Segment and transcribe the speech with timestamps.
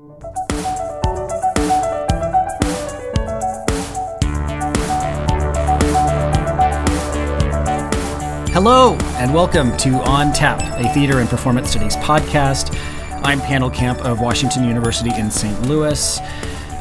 [0.00, 0.16] Hello,
[9.18, 12.74] and welcome to On Tap, a theater and performance studies podcast.
[13.22, 15.68] I'm Pannill Camp of Washington University in St.
[15.68, 16.18] Louis.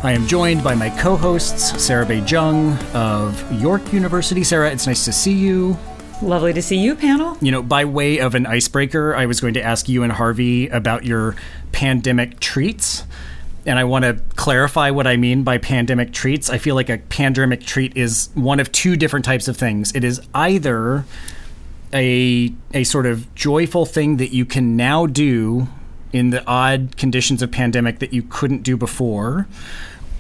[0.02, 4.46] I am joined by my co hosts, Sarah Bay-Cheng of York University.
[4.46, 5.78] Sarah, it's nice to see you.
[6.22, 7.42] Lovely to see you, Pannill.
[7.42, 10.68] You know, by way of an icebreaker, I was going to ask you and Harvey
[10.68, 11.36] about your
[11.72, 13.04] pandemic treats.
[13.70, 16.50] And I want to clarify what I mean by pandemic treats.
[16.50, 19.96] I feel like a pandemic treat is one of two different types of things.
[19.96, 21.06] It is either
[21.94, 25.68] a a sort of joyful thing that you can now do
[26.12, 29.48] in the odd conditions of pandemic that you couldn't do before,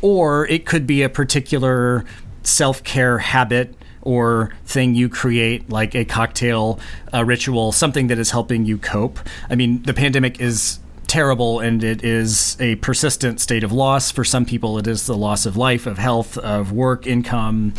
[0.03, 2.05] or it could be a particular
[2.43, 3.73] self care habit
[4.03, 6.79] or thing you create, like a cocktail
[7.11, 9.17] a ritual, something that is helping you cope.
[9.49, 10.77] I mean, the pandemic is
[11.09, 14.11] terrible and it is a persistent state of loss.
[14.11, 17.73] For some people, it is the loss of life, of health, of work, income.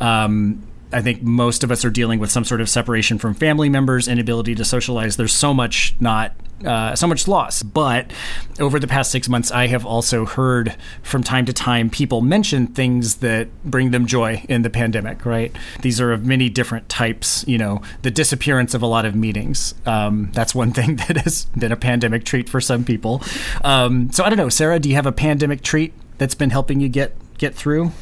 [0.00, 3.68] Um, I think most of us are dealing with some sort of separation from family
[3.68, 5.16] members, inability to socialize.
[5.16, 6.32] There's so much not
[6.64, 7.62] uh, so much loss.
[7.62, 8.10] But
[8.60, 12.68] over the past six months, I have also heard from time to time people mention
[12.68, 15.54] things that bring them joy in the pandemic, right?
[15.82, 17.44] These are of many different types.
[17.46, 19.74] You know, the disappearance of a lot of meetings.
[19.84, 23.22] Um, that's one thing that has been a pandemic treat for some people.
[23.62, 26.80] Um, so I don't know, Sarah, do you have a pandemic treat that's been helping
[26.80, 27.92] you get get through?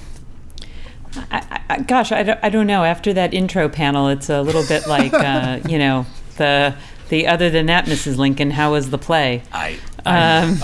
[1.31, 2.84] I, I, gosh, I don't, I don't know.
[2.84, 6.06] After that intro Pannill, it's a little bit like, uh, you know,
[6.37, 6.75] the
[7.09, 8.17] the other than that, Mrs.
[8.17, 9.43] Lincoln, how was the play?
[9.53, 10.59] I, um,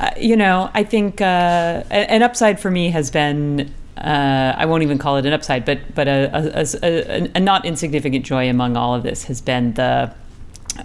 [0.00, 3.72] uh, you know, I think uh, an upside for me has been.
[3.96, 7.64] Uh, I won't even call it an upside, but but a, a, a, a, not
[7.64, 10.14] insignificant joy among all of this has been the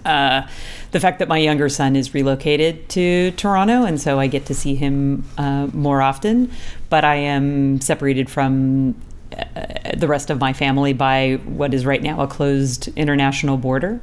[0.04, 0.46] uh,
[0.90, 4.54] the fact that my younger son is relocated to Toronto, and so I get to
[4.54, 6.50] see him uh, more often.
[6.88, 8.94] But I am separated from
[9.32, 14.00] uh, the rest of my family by what is right now a closed international border.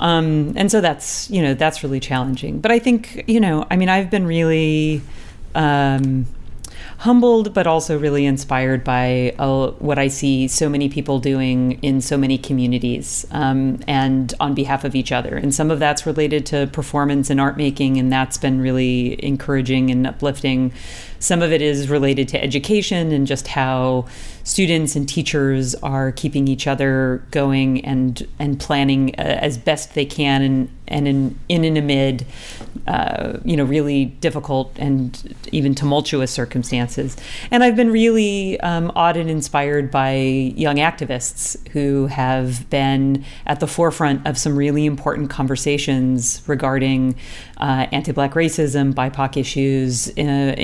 [0.00, 2.60] Um, and so that's you know that's really challenging.
[2.60, 5.02] But I think you know I mean I've been really
[5.54, 6.26] um,
[6.98, 12.00] humbled, but also really inspired by uh, what I see so many people doing in
[12.00, 15.36] so many communities um, and on behalf of each other.
[15.36, 19.90] And some of that's related to performance and art making, and that's been really encouraging
[19.90, 20.72] and uplifting.
[21.20, 24.06] Some of it is related to education and just how
[24.44, 30.06] students and teachers are keeping each other going and and planning uh, as best they
[30.06, 32.26] can and and in in and amid
[32.86, 37.16] uh, you know really difficult and even tumultuous circumstances.
[37.50, 43.60] And I've been really um, awed and inspired by young activists who have been at
[43.60, 47.16] the forefront of some really important conversations regarding
[47.58, 50.54] uh, anti-black racism, BIPOC issues, uh,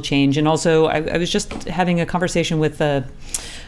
[0.00, 3.04] change, and also I, I was just having a conversation with a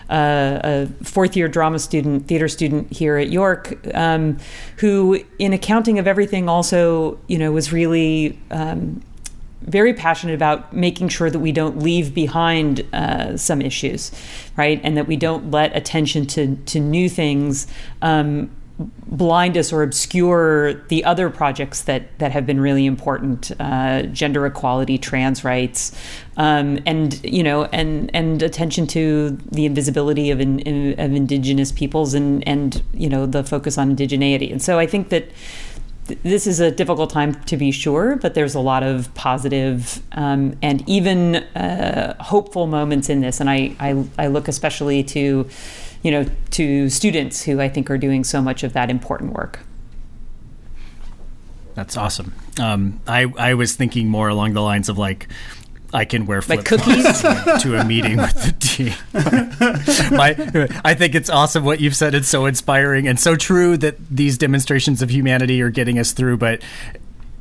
[0.08, 4.38] uh, a fourth year drama student, theater student here at York, um,
[4.78, 8.38] who, in accounting of everything, also you know was really.
[8.50, 9.02] Um,
[9.62, 14.12] very passionate about making sure that we don't leave behind uh, some issues,
[14.56, 17.66] right, and that we don't let attention to to new things
[18.00, 24.02] um, blind us or obscure the other projects that that have been really important uh,
[24.02, 25.96] gender equality trans rights
[26.36, 30.60] um, and you know and and attention to the invisibility of in,
[31.00, 35.08] of indigenous peoples and and you know the focus on indigeneity and so I think
[35.08, 35.30] that
[36.06, 40.56] this is a difficult time to be sure, but there's a lot of positive, um,
[40.62, 43.40] and even uh, hopeful moments in this.
[43.40, 45.48] And I, I, I look especially to
[46.02, 49.60] you know, to students who I think are doing so much of that important work.
[51.74, 52.32] That's awesome.
[52.58, 55.28] Um, I I was thinking more along the lines of like
[55.92, 57.22] I can wear flip like cookies
[57.62, 58.94] to a meeting with the team.
[60.16, 62.14] My, I think it's awesome what you've said.
[62.14, 66.38] It's so inspiring and so true that these demonstrations of humanity are getting us through.
[66.38, 66.62] But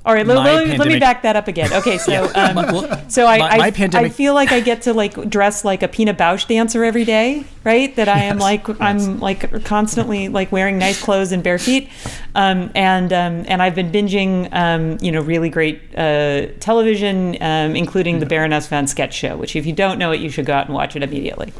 [0.05, 1.73] all right, let, let, me, let, me back that up again.
[1.73, 4.11] Okay, so um, well, so I, my, my I, pandemic...
[4.11, 7.43] I feel like I get to like dress like a Pina Bausch dancer every day,
[7.63, 7.95] right?
[7.95, 8.77] That I am like yes.
[8.79, 11.89] I'm like constantly like wearing nice clothes and bare feet,
[12.35, 17.75] um, and um, and I've been binging um, you know really great uh, television, um,
[17.75, 19.35] including the Baroness von Sketch show.
[19.35, 21.51] Which if you don't know it, you should go out and watch it immediately.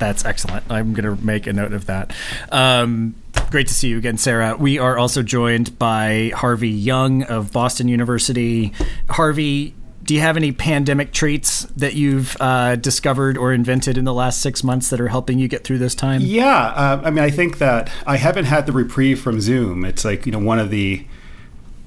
[0.00, 0.64] That's excellent.
[0.70, 2.12] I'm going to make a note of that.
[2.50, 3.14] Um,
[3.50, 4.56] great to see you again, Sarah.
[4.56, 8.72] We are also joined by Harvey Young of Boston University.
[9.10, 14.14] Harvey, do you have any pandemic treats that you've uh, discovered or invented in the
[14.14, 16.22] last six months that are helping you get through this time?
[16.22, 19.84] Yeah, uh, I mean, I think that I haven't had the reprieve from Zoom.
[19.84, 21.04] It's like you know one of the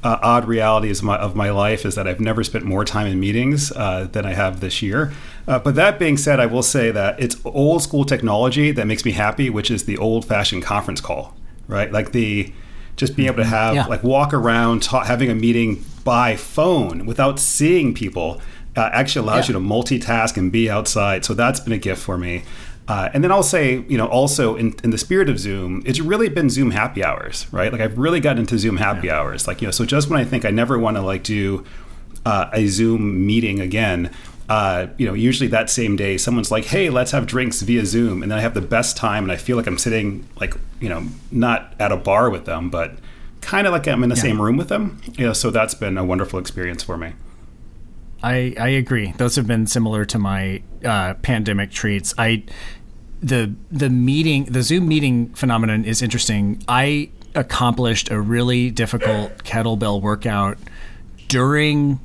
[0.03, 3.07] uh, odd realities of my, of my life is that I've never spent more time
[3.07, 5.13] in meetings uh, than I have this year.
[5.47, 9.05] Uh, but that being said, I will say that it's old school technology that makes
[9.05, 11.35] me happy, which is the old fashioned conference call,
[11.67, 11.91] right?
[11.91, 12.53] Like the
[12.95, 13.85] just being able to have yeah.
[13.85, 18.41] like walk around, ta- having a meeting by phone without seeing people.
[18.75, 19.53] Uh, actually allows yeah.
[19.55, 21.23] you to multitask and be outside.
[21.23, 22.43] So that's been a gift for me.
[22.87, 26.01] Uh, and then I'll say, you know, also in, in, the spirit of Zoom, it's
[26.01, 27.71] really been Zoom happy hours, right?
[27.71, 29.19] Like I've really gotten into Zoom happy yeah.
[29.19, 29.47] hours.
[29.47, 31.63] Like, you know, so just when I think I never want to like do
[32.25, 34.11] uh, a Zoom meeting again,
[34.49, 38.21] uh, you know, usually that same day, someone's like, "Hey, let's have drinks via Zoom,"
[38.21, 40.89] and then I have the best time, and I feel like I'm sitting like, you
[40.89, 42.97] know, not at a bar with them, but
[43.39, 44.21] kind of like I'm in the yeah.
[44.21, 45.01] same room with them.
[45.17, 47.13] You know, so that's been a wonderful experience for me.
[48.23, 49.11] I, I agree.
[49.17, 52.13] Those have been similar to my uh, pandemic treats.
[52.17, 52.43] I
[53.21, 56.63] the the meeting the Zoom meeting phenomenon is interesting.
[56.67, 60.57] I accomplished a really difficult kettlebell workout
[61.27, 61.99] during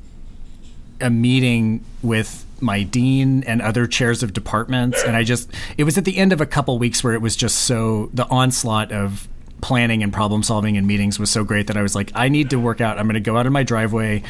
[0.99, 5.97] a meeting with my dean and other chairs of departments and I just it was
[5.97, 9.29] at the end of a couple weeks where it was just so the onslaught of
[9.61, 12.49] planning and problem solving and meetings was so great that I was like I need
[12.49, 12.97] to work out.
[12.97, 14.23] I'm going to go out in my driveway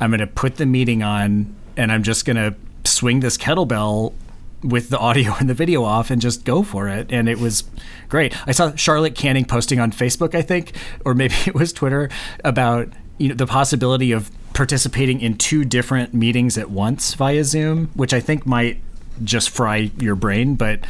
[0.00, 2.54] I'm going to put the meeting on and I'm just going to
[2.84, 4.12] swing this kettlebell
[4.62, 7.12] with the audio and the video off and just go for it.
[7.12, 7.64] And it was
[8.08, 8.34] great.
[8.46, 10.72] I saw Charlotte Canning posting on Facebook, I think,
[11.04, 12.10] or maybe it was Twitter,
[12.44, 17.90] about you know the possibility of participating in two different meetings at once via Zoom,
[17.94, 18.80] which I think might
[19.22, 20.80] just fry your brain, but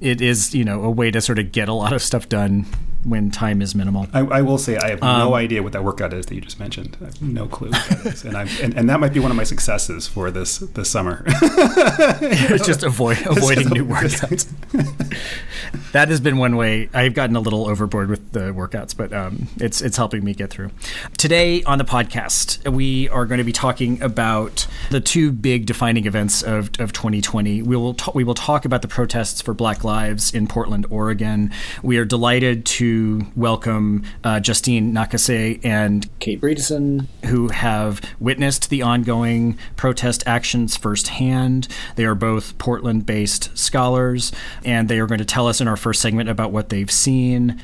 [0.00, 2.66] it is, you know, a way to sort of get a lot of stuff done
[3.04, 4.06] when time is minimal.
[4.12, 6.40] I, I will say I have um, no idea what that workout is that you
[6.40, 6.96] just mentioned.
[7.00, 9.36] I have no clue what that is, and, and, and that might be one of
[9.36, 11.22] my successes for this this summer.
[11.26, 14.48] it's just avoid avoiding new workouts.
[15.92, 16.88] that has been one way.
[16.92, 20.50] I've gotten a little overboard with the workouts, but um, it's it's helping me get
[20.50, 20.70] through.
[21.16, 26.06] Today on the podcast, we are going to be talking about the two big defining
[26.06, 27.62] events of, of 2020.
[27.62, 31.52] We will ta- we will talk about the protests for Black Lives in Portland, Oregon.
[31.82, 32.87] We are delighted to
[33.36, 41.68] welcome uh, Justine Nakase and Kate Bredeson, who have witnessed the ongoing protest actions firsthand.
[41.96, 44.32] They are both Portland-based scholars,
[44.64, 47.60] and they are going to tell us in our first segment about what they've seen.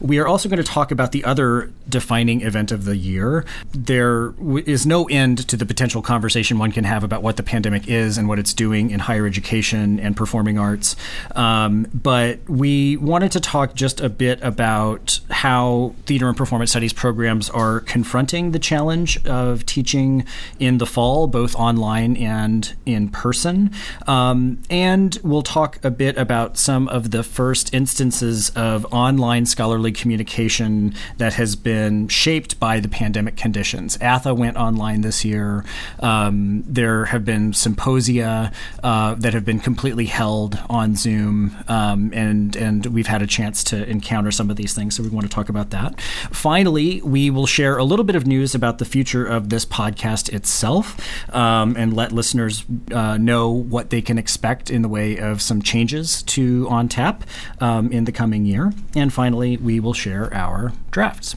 [0.00, 3.44] We are also going to talk about the other defining event of the year.
[3.72, 4.34] There
[4.66, 8.18] is no end to the potential conversation one can have about what the pandemic is
[8.18, 10.96] and what it's doing in higher education and performing arts.
[11.34, 16.92] Um, but we wanted to talk just a bit about how theater and performance studies
[16.92, 20.24] programs are confronting the challenge of teaching
[20.58, 23.70] in the fall, both online and in person.
[24.06, 29.85] Um, and we'll talk a bit about some of the first instances of online scholarly
[29.86, 33.98] scholarly communication that has been shaped by the pandemic conditions.
[34.00, 35.64] ATHE went online this year.
[36.00, 38.52] Um, there have been symposia
[38.82, 43.64] uh, that have been completely held on Zoom, um, and and we've had a chance
[43.64, 44.96] to encounter some of these things.
[44.96, 46.00] So we want to talk about that.
[46.30, 50.32] Finally, we will share a little bit of news about the future of this podcast
[50.32, 50.96] itself,
[51.34, 55.62] um, and let listeners uh, know what they can expect in the way of some
[55.62, 57.22] changes to OnTap
[57.60, 58.72] um, in the coming year.
[58.94, 61.36] And finally, we we will share our drafts.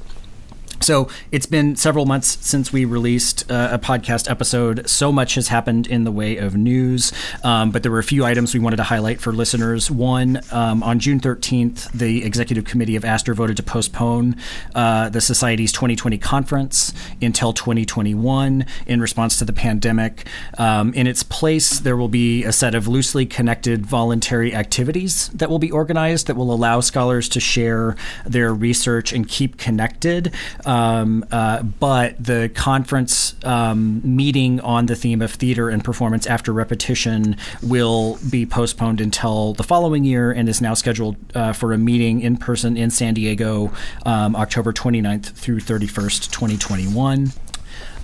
[0.82, 4.90] So it's been several months since we released uh, a podcast episode.
[4.90, 7.12] So much has happened in the way of news,
[7.44, 9.92] um, but there were a few items we wanted to highlight for listeners.
[9.92, 14.38] One, um, on June 13th, the executive committee of ASTR voted to postpone
[14.74, 20.26] uh, the Society's 2020 conference until 2021 in response to the pandemic.
[20.58, 25.50] Um, in its place, there will be a set of loosely connected voluntary activities that
[25.50, 27.96] will be organized that will allow scholars to share
[28.26, 30.34] their research and keep connected.
[30.70, 36.54] Um, uh, but the conference um, meeting on the theme of theater and performance after
[36.54, 41.78] repetition will be postponed until the following year and is now scheduled uh, for a
[41.80, 43.72] meeting in person in San Diego
[44.06, 47.32] um, October 29th through 31st, 2021.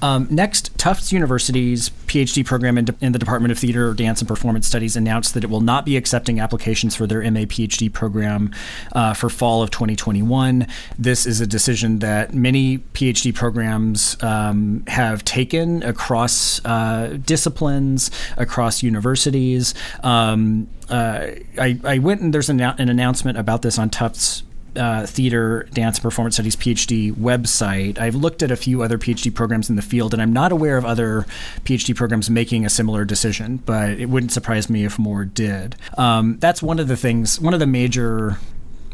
[0.02, 4.28] Um, next, Tufts University's PhD program in, de- in, the Department of Theater, Dance, and
[4.28, 8.54] Performance Studies announced that it will not be accepting applications for their MA PhD program
[8.94, 10.68] uh, for fall of 2021.
[11.00, 18.84] This is a decision that many PhD programs um, have taken across uh, disciplines, across
[18.84, 19.74] universities.
[20.04, 21.28] Um, uh,
[21.60, 24.44] I, I, went and there's an, an announcement about this on Tufts
[24.76, 28.00] uh, theater, dance, and performance studies PhD website.
[28.00, 30.78] I've looked at a few other PhD programs in the field, and I'm not aware
[30.78, 31.26] of other
[31.64, 35.76] PhD programs making a similar decision, but it wouldn't surprise me if more did.
[35.98, 38.38] Um, that's one of the things, one of the major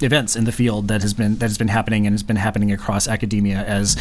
[0.04, 2.72] events in the field that has been that has been happening and has been happening
[2.72, 3.98] across academia as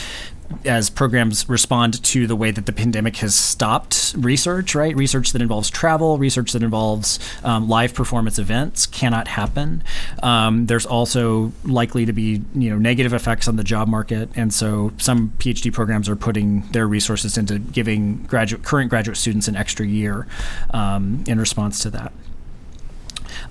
[0.64, 4.96] as programs respond to the way that the pandemic has stopped research, right?
[4.96, 9.82] Research that involves travel, research that involves um, live performance events cannot happen.
[10.22, 14.52] Um, there's also likely to be you know negative effects on the job market, and
[14.52, 19.56] so some PhD programs are putting their resources into giving graduate current graduate students an
[19.56, 20.26] extra year
[20.72, 22.12] um, in response to that.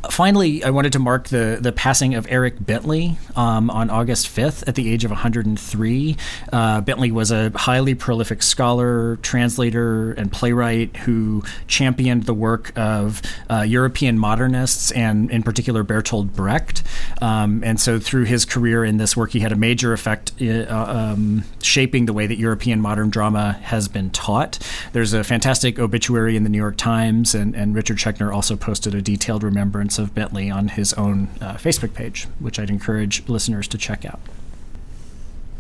[0.10, 4.68] Finally, I wanted to mark the, the passing of Eric Bentley um, on August 5th
[4.68, 6.18] at the age of 103.
[6.52, 13.22] Uh, Bentley was a highly prolific scholar, translator, and playwright who championed the work of
[13.50, 16.84] uh, European modernists and, in particular, Bertolt Brecht.
[17.22, 20.66] Um, and so, through his career in this work, he had a major effect uh,
[20.70, 24.60] um, shaping the way that European modern drama has been taught.
[24.94, 28.94] There's a fantastic obituary in the New York Times, and, and Richard Schechner also posted
[28.96, 29.69] a detailed remembrance
[30.00, 34.20] of Bentley on his own uh, Facebook page, which I'd encourage listeners to check out.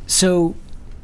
[0.08, 0.56] So,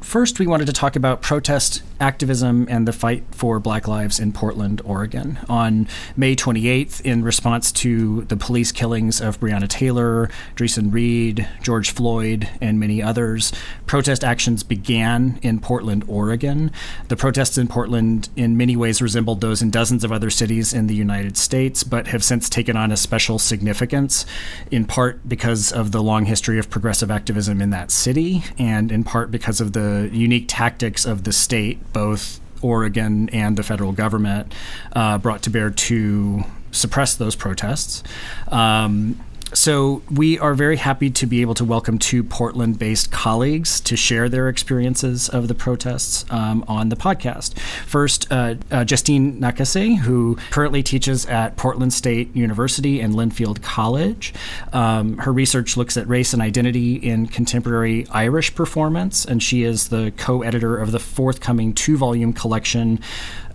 [0.06, 4.32] First, we wanted to talk about protest activism and the fight for Black lives in
[4.32, 5.38] Portland, Oregon.
[5.48, 11.90] On May 28th, in response to the police killings of Breonna Taylor, Dreasjon Reed, George
[11.90, 13.52] Floyd, and many others,
[13.86, 16.70] protest actions began in Portland, Oregon.
[17.08, 20.86] The protests in Portland, in many ways, resembled those in dozens of other cities in
[20.86, 24.26] the United States, but have since taken on a special significance,
[24.70, 29.04] in part because of the long history of progressive activism in that city, and in
[29.04, 34.54] part because of the unique tactics of the state, both Oregon and the federal government,
[34.92, 38.02] uh, brought to bear to suppress those protests.
[38.48, 39.20] Um,
[39.56, 44.28] so we are very happy to be able to welcome two Portland-based colleagues to share
[44.28, 47.58] their experiences of the protests um, on the podcast.
[47.86, 54.34] First, uh, uh, Justine Nakase, who currently teaches at Portland State University and Linfield College.
[54.74, 59.88] Um, her research looks at race and identity in contemporary Irish performance, and she is
[59.88, 63.00] the co-editor of the forthcoming two-volume collection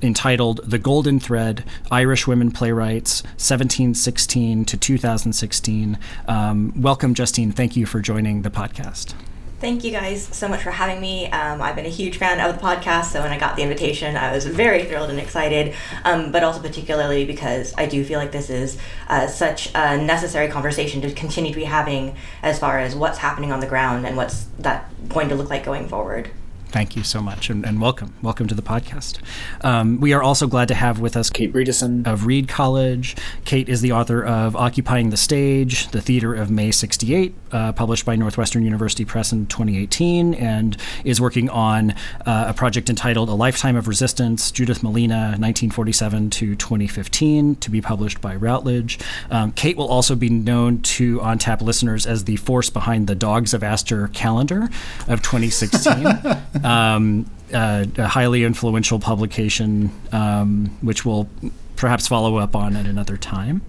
[0.04, 5.98] entitled The Golden Thread Irish Women Playwrights 1716 to 2016.
[6.28, 7.52] Um, welcome, Justine.
[7.52, 9.14] Thank you for joining the podcast.
[9.62, 11.30] Thank you guys so much for having me.
[11.30, 14.18] Um, I've been a huge fan of the podcast, so when I got the invitation,
[14.18, 18.32] I was very thrilled and excited, um, but also particularly because I do feel like
[18.32, 22.96] this is uh, such a necessary conversation to continue to be having as far as
[22.96, 26.32] what's happening on the ground and what's that going to look like going forward.
[26.72, 28.14] Thank you so much, and, and welcome.
[28.22, 29.20] Welcome to the podcast.
[29.62, 33.18] Um, we are also glad to have with us Kate Bredeson of Reed College.
[33.44, 38.06] Kate is the author of Occupying the Stage, The Theater of May 68, uh, published
[38.06, 41.92] by Northwestern University Press in 2018, and is working on
[42.26, 47.82] uh, a project entitled A Lifetime of Resistance, Judith Malina, 1947 to 2015, to be
[47.82, 48.98] published by Routledge.
[49.30, 53.16] Um, Kate will also be known to On Tap listeners as the force behind the
[53.16, 54.70] Dogs of ASTR calendar
[55.10, 56.08] of 2016.
[56.64, 61.28] um, uh, a highly influential publication, um, which we'll
[61.76, 63.62] perhaps follow up on at another time.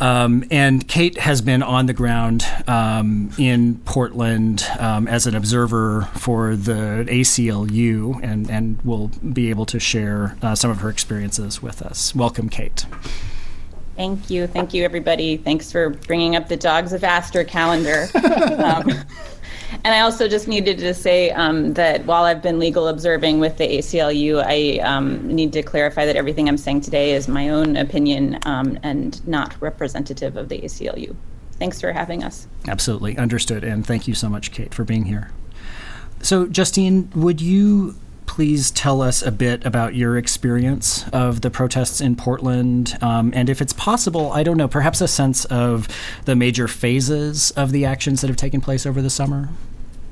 [0.00, 6.08] Um, and Kate has been on the ground um, in Portland um, as an observer
[6.14, 11.60] for the ACLU and, and will be able to share uh, some of her experiences
[11.60, 12.14] with us.
[12.14, 12.86] Welcome, Kate.
[13.96, 14.46] Thank you.
[14.46, 15.36] Thank you, everybody.
[15.36, 18.06] Thanks for bringing up the Dogs of ASTR calendar.
[19.84, 23.58] And I also just needed to say um, that while I've been legal observing with
[23.58, 27.76] the ACLU, I um, need to clarify that everything I'm saying today is my own
[27.76, 31.14] opinion um, and not representative of the ACLU.
[31.52, 32.46] Thanks for having us.
[32.66, 33.18] Absolutely.
[33.18, 33.64] Understood.
[33.64, 35.30] And thank you so much, Kate, for being here.
[36.22, 37.94] So, Justine, would you
[38.28, 42.96] please tell us a bit about your experience of the protests in Portland?
[43.00, 45.88] Um, and if it's possible, I don't know, perhaps a sense of
[46.26, 49.48] the major phases of the actions that have taken place over the summer?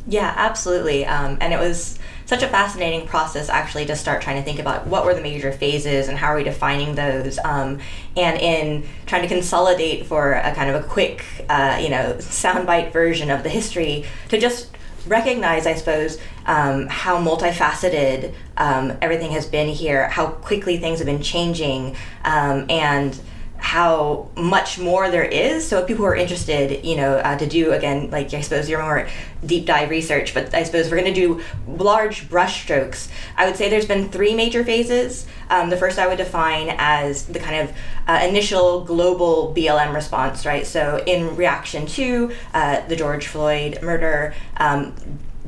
[0.09, 1.05] Yeah, absolutely.
[1.05, 4.87] Um, and it was such a fascinating process actually to start trying to think about
[4.87, 7.39] what were the major phases and how are we defining those.
[7.45, 7.79] Um,
[8.17, 12.93] and in trying to consolidate for a kind of a quick, uh, you know, soundbite
[12.93, 14.71] version of the history to just
[15.07, 21.07] recognize, I suppose, um, how multifaceted um, everything has been here, how quickly things have
[21.07, 23.19] been changing, um, and
[23.67, 25.67] how much more there is.
[25.67, 28.81] So if people are interested, you know, uh, to do again, like I suppose your
[28.81, 29.09] more
[29.45, 33.09] deep dive research, but I suppose we're going to do large brushstrokes.
[33.37, 35.27] I would say there's been three major phases.
[35.51, 40.47] Um, the first I would define as the kind of uh, initial global BLM response,
[40.47, 40.65] right?
[40.65, 44.33] So in reaction to uh, the George Floyd murder.
[44.59, 44.95] Um,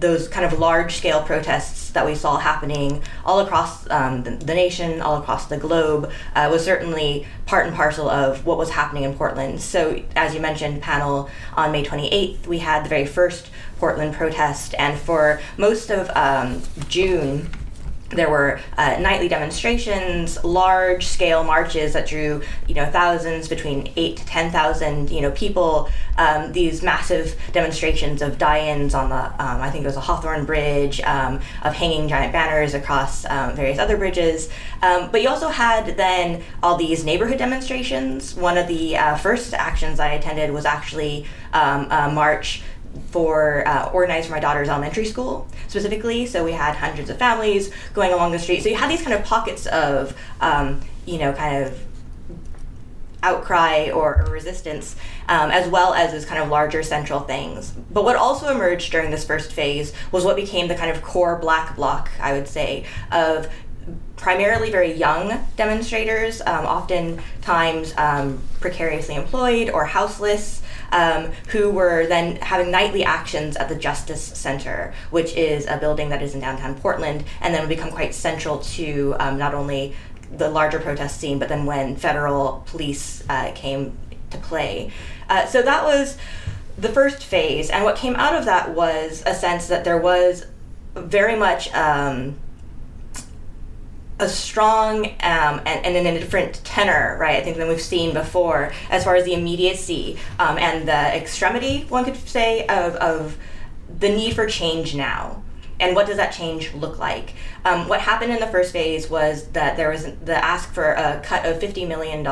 [0.00, 4.54] those kind of large scale protests that we saw happening all across um, the, the,
[4.54, 9.04] nation, all across the globe, uh, was certainly part and parcel of what was happening
[9.04, 9.60] in Portland.
[9.60, 14.74] So, as you mentioned, Pannill on May 28th, we had the very first Portland protest,
[14.78, 17.48] and for most of um, June,
[18.10, 24.16] there were uh, nightly demonstrations, large scale marches that drew, you know, thousands between eight
[24.16, 25.90] to ten thousand, you know, people.
[26.16, 30.44] Um, these massive demonstrations of die-ins on the, um, I think it was a Hawthorne
[30.46, 34.48] Bridge, um, of hanging giant banners across um, various other bridges.
[34.82, 38.34] Um, but you also had then all these neighborhood demonstrations.
[38.34, 42.62] One of the uh, first actions I attended was actually um, a march
[43.10, 46.26] for uh, organized for my daughter's elementary school specifically.
[46.26, 48.62] So we had hundreds of families going along the street.
[48.62, 51.78] So you had these kind of pockets of, um, you know, kind of
[53.22, 54.94] outcry or, resistance,
[55.28, 57.72] um, as well as those kind of larger central things.
[57.90, 61.36] But what also emerged during this first phase was what became the kind of core
[61.36, 63.48] black bloc, I would say, of
[64.16, 72.36] primarily very young demonstrators, um, oftentimes um, precariously employed or houseless, um, who were then
[72.36, 76.74] having nightly actions at the Justice Center, which is a building that is in downtown
[76.74, 79.94] Portland, and then would become quite central to um, not only
[80.36, 83.96] the larger protest scene, but then when federal police uh, came
[84.30, 84.92] to play.
[85.28, 86.16] Uh, so that was
[86.76, 90.46] the first phase, and what came out of that was a sense that there was
[90.94, 91.72] very much.
[91.74, 92.36] Um,
[94.20, 97.36] a strong um, and, and in a different tenor, right?
[97.36, 101.84] I think than we've seen before, as far as the immediacy um, and the extremity,
[101.88, 103.38] one could say, of, of
[103.98, 105.42] the need for change now.
[105.80, 107.34] And what does that change look like?
[107.64, 111.20] Um, what happened in the first phase was that there was the ask for a
[111.22, 112.24] cut of $50 million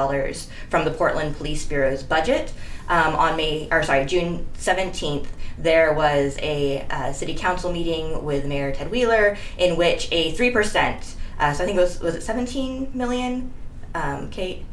[0.68, 2.52] from the Portland Police Bureau's budget.
[2.88, 5.26] Um, on May, or sorry, June 17th,
[5.58, 11.15] there was a uh, city council meeting with Mayor Ted Wheeler in which a 3%
[11.38, 13.52] uh, so I think it was was it 17 million,
[13.94, 14.64] um, Kate?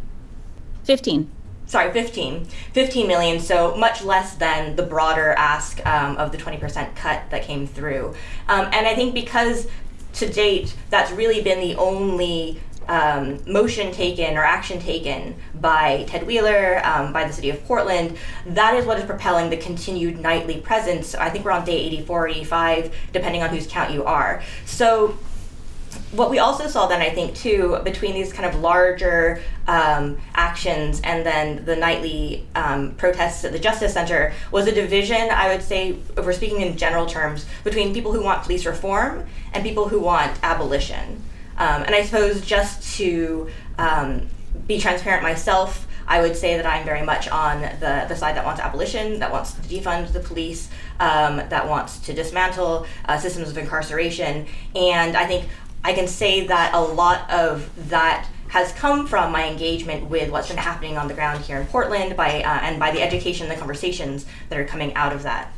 [0.84, 1.30] 15.
[1.66, 2.46] Sorry, 15.
[2.74, 7.44] 15 million, so much less than the broader ask um, of the 20% cut that
[7.44, 8.14] came through.
[8.50, 9.68] Um, and I think because
[10.14, 16.28] to date, that's really been the only um, motion taken or action taken by Ted
[16.28, 20.60] Wheeler, um, by the city of Portland, that is what is propelling the continued nightly
[20.60, 21.16] presence.
[21.16, 24.44] I think we're on day 84 85, depending on whose count you are.
[24.66, 25.18] So
[26.14, 31.02] what we also saw then, I think, too, between these kind of larger um, actions
[31.04, 35.64] and then the nightly um, protests at the Justice Center was a division, I would
[35.64, 39.88] say, if we're speaking in general terms, between people who want police reform and people
[39.88, 41.24] who want abolition.
[41.58, 44.28] Um, and I suppose just to um,
[44.68, 48.46] be transparent myself, I would say that I'm very much on the, the side that
[48.46, 53.50] wants abolition, that wants to defund the police, um, that wants to dismantle uh, systems
[53.50, 54.46] of incarceration.
[54.76, 55.48] And I think
[55.84, 60.48] I can say that a lot of that has come from my engagement with what's
[60.48, 63.56] been happening on the ground here in Portland by uh, and by the education and
[63.56, 65.52] the conversations that are coming out of that.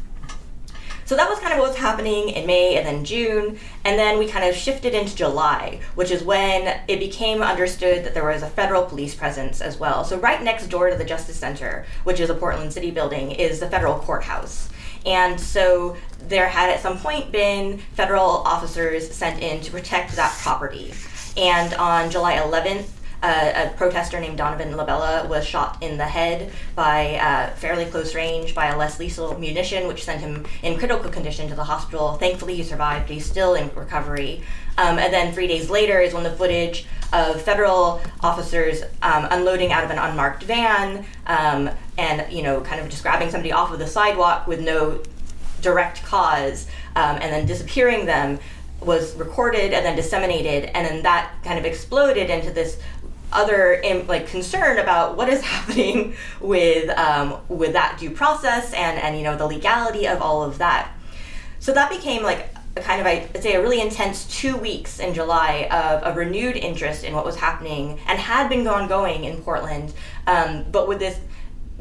[1.05, 4.17] So that was kind of what was happening in May and then June, and then
[4.17, 8.41] we kind of shifted into July, which is when it became understood that there was
[8.41, 10.03] a federal police presence as well.
[10.03, 13.59] So right next door to the Justice Center, which is a Portland City building, is
[13.59, 14.69] the federal courthouse.
[15.05, 20.35] And so there had at some point been federal officers sent in to protect that
[20.41, 20.93] property.
[21.37, 22.87] And on July 11th,
[23.21, 28.13] uh, a protester named Donavan LaBella was shot in the head by uh, fairly close
[28.13, 32.13] range by a less lethal munition, which sent him in critical condition to the hospital.
[32.15, 33.09] Thankfully, he survived.
[33.09, 34.43] He's still in recovery.
[34.77, 39.71] Um, and then three days later is when the footage of federal officers um, unloading
[39.71, 43.71] out of an unmarked van um, and you know kind of just grabbing somebody off
[43.71, 45.01] of the sidewalk with no
[45.61, 48.39] direct cause um, and then disappearing them
[48.81, 52.77] was recorded and then disseminated and then that kind of exploded into this
[53.31, 59.17] other like concern about what is happening with um, with that due process and and
[59.17, 60.91] you know the legality of all of that.
[61.59, 65.13] So that became like a kind of I'd say a really intense two weeks in
[65.13, 69.93] July of a renewed interest in what was happening and had been ongoing in Portland,
[70.27, 71.17] um, but with this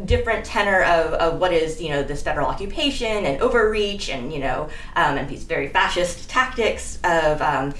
[0.04, 4.40] different tenor of, of what is you know this federal occupation and overreach and you
[4.40, 7.72] know um, and these very fascist tactics of um,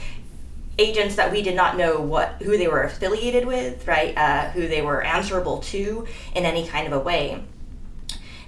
[0.79, 4.68] agents that we did not know what who they were affiliated with right uh, who
[4.68, 7.42] they were answerable to in any kind of a way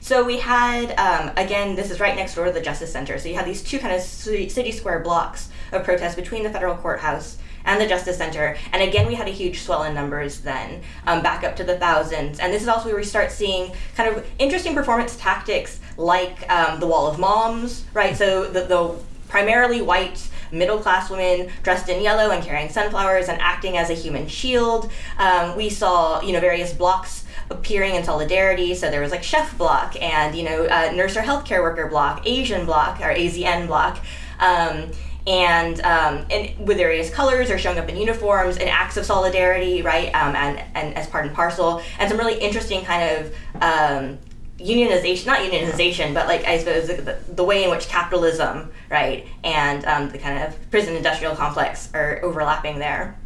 [0.07, 3.29] so we had um, again this is right next door to the justice center so
[3.29, 7.39] you had these two kind of city square blocks of protests between the federal courthouse
[7.65, 8.57] and the Justice Center.
[8.73, 11.77] And again, we had a huge swell in numbers then, um, back up to the
[11.77, 12.39] thousands.
[12.39, 16.79] And this is also where we start seeing kind of interesting performance tactics like um,
[16.79, 18.17] the Wall of Moms, right?
[18.17, 18.95] So the, the
[19.29, 23.95] primarily white middle class women dressed in yellow and carrying sunflowers and acting as a
[23.95, 24.91] human shield.
[25.19, 28.75] Um, we saw, you know, various blocks appearing in solidarity.
[28.75, 32.23] So there was like chef block and you know uh, nurse or healthcare worker block,
[32.27, 33.99] Asian block or AZN block.
[34.39, 34.91] Um,
[35.27, 39.83] and um, and with various colors or showing up in uniforms and acts of solidarity,
[39.83, 40.15] right?
[40.15, 44.19] Um, and and as part and parcel, and some really interesting kind of um,
[44.59, 49.85] unionization, not unionization, but like I suppose the, the way in which capitalism, right, and
[49.85, 53.19] um, the kind of prison industrial complex are overlapping there.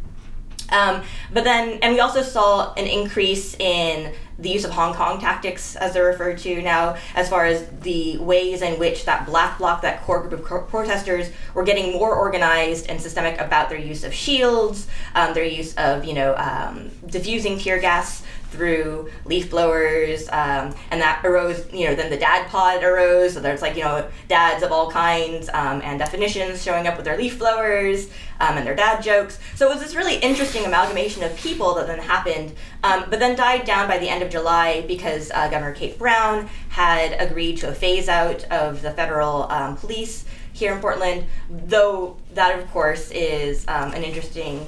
[0.71, 1.03] Um,
[1.33, 5.75] but then, and we also saw an increase in the use of Hong Kong tactics,
[5.75, 9.83] as they're referred to now, as far as the ways in which that black bloc,
[9.83, 14.13] that core group of protesters, were getting more organized and systemic about their use of
[14.13, 20.75] shields, um, their use of, you know, um, diffusing tear gas through leaf blowers, um,
[20.91, 23.33] and that arose, you know, then the dad pod arose.
[23.33, 27.05] So there's like, you know, dads of all kinds um, and definitions showing up with
[27.05, 28.09] their leaf blowers
[28.39, 29.39] um, and their dad jokes.
[29.55, 33.35] So it was this really interesting amalgamation of people that then happened, um, but then
[33.35, 37.69] died down by the end of July because uh, Governor Kate Brown had agreed to
[37.69, 43.09] a phase out of the federal um, police here in Portland, though that, of course,
[43.11, 44.67] is um, an interesting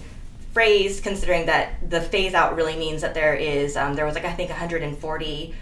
[0.53, 4.25] phrase considering that the phase out really means that there is um, there was like
[4.25, 5.55] I think 140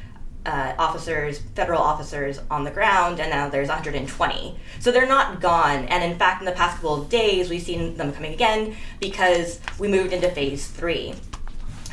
[0.46, 4.60] uh, officers, federal officers on the ground, and now there's 120.
[4.80, 5.86] So they're not gone.
[5.86, 9.60] And in fact, in the past couple of days, we've seen them coming again because
[9.78, 11.14] we moved into phase three.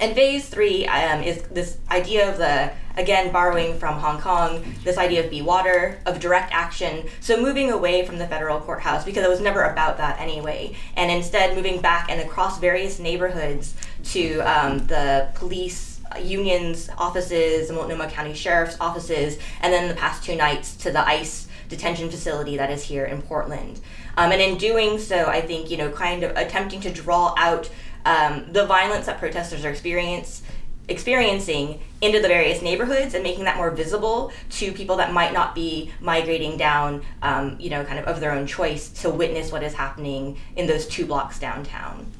[0.00, 4.96] And phase three um, is this idea of the, again, borrowing from Hong Kong, this
[4.96, 7.08] idea of be water, of direct action.
[7.20, 10.76] So moving away from the federal courthouse because it was never about that anyway.
[10.96, 17.74] And instead moving back and across various neighborhoods to um, the police unions offices, the
[17.74, 22.56] Multnomah County Sheriff's offices, and then the past two nights to the ICE detention facility
[22.56, 23.80] that is here in Portland.
[24.16, 27.70] Um, and in doing so, I think, you know, kind of attempting to draw out
[28.08, 30.42] um, the violence that protesters are experience,
[30.88, 35.54] experiencing into the various neighborhoods and making that more visible to people that might not
[35.54, 39.62] be migrating down, um, you know, kind of of their own choice to witness what
[39.62, 42.10] is happening in those two blocks downtown.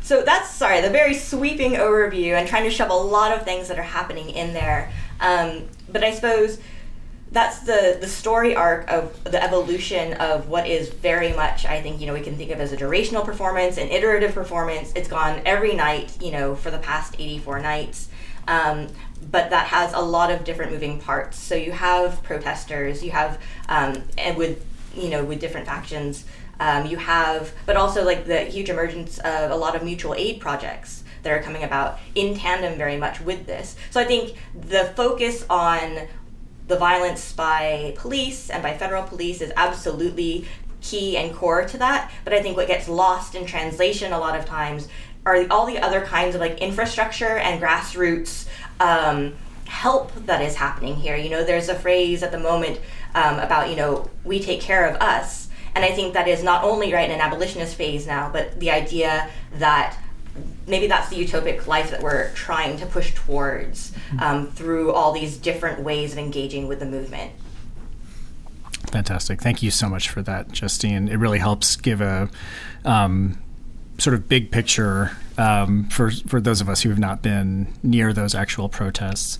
[0.00, 3.68] So that's sorry, the very sweeping overview and trying to shove a lot of things
[3.68, 4.90] that are happening in there.
[5.20, 6.58] Um, but I suppose
[7.30, 12.00] that's the the story arc of the evolution of what is very much I think
[12.00, 14.92] you know we can think of as a durational performance, an iterative performance.
[14.96, 18.08] It's gone every night, you know, for the past 84 nights.
[18.46, 18.88] Um,
[19.30, 21.38] but that has a lot of different moving parts.
[21.38, 23.38] So you have protesters, you have
[23.68, 24.64] um, and with
[24.94, 26.24] you know with different factions,
[26.60, 30.40] um, you have, but also like the huge emergence of a lot of mutual aid
[30.40, 33.76] projects that are coming about in tandem very much with this.
[33.90, 36.08] So I think the focus on
[36.68, 40.46] the violence by police and by federal police is absolutely
[40.80, 42.10] key and core to that.
[42.24, 44.88] But I think what gets lost in translation a lot of times
[45.26, 48.46] are all the other kinds of like infrastructure and grassroots
[48.80, 49.34] um,
[49.66, 51.16] help that is happening here.
[51.16, 52.80] You know, there's a phrase at the moment
[53.14, 55.48] um, about, you know, we take care of us.
[55.74, 58.70] And I think that is not only right in an abolitionist phase now, but the
[58.70, 59.96] idea that
[60.66, 64.20] maybe that's the utopic life that we're trying to push towards mm-hmm.
[64.20, 67.32] um, through all these different ways of engaging with the movement.
[68.90, 69.40] Fantastic.
[69.40, 71.08] Thank you so much for that, Justine.
[71.08, 72.28] It really helps give a
[72.84, 73.38] um,
[73.98, 78.12] sort of big picture um, for for those of us who have not been near
[78.12, 79.36] those actual protests.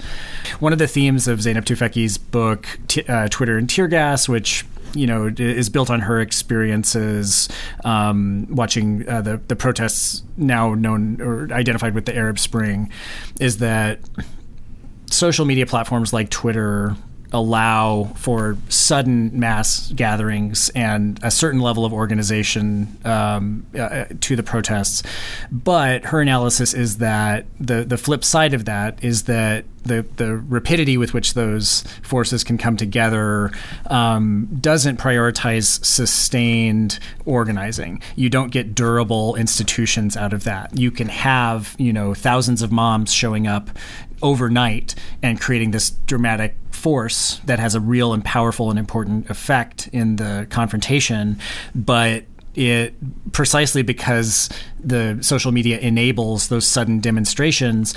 [0.61, 4.65] One of the themes of Zeynep Tufekci's book, T- uh, Twitter and Tear Gas, which
[4.95, 7.49] you know is built on her experiences
[7.85, 12.91] um, watching uh, the the protests now known or identified with the Arab Spring,
[13.41, 14.01] is that
[15.11, 16.97] social media platforms like Twitter
[17.33, 24.43] allow for sudden mass gatherings and a certain level of organization um, uh, to the
[24.43, 25.03] protests.
[25.51, 30.37] But her analysis is that the the flip side of that is that the the
[30.37, 33.51] rapidity with which those forces can come together
[33.87, 38.01] um, doesn't prioritize sustained organizing.
[38.15, 40.79] You don't get durable institutions out of that.
[40.79, 43.71] You can have you know thousands of moms showing up
[44.23, 49.89] overnight and creating this dramatic force that has a real and powerful and important effect
[49.93, 51.39] in the confrontation,
[51.75, 52.95] but it
[53.33, 54.49] precisely because
[54.81, 57.95] the social media enables those sudden demonstrations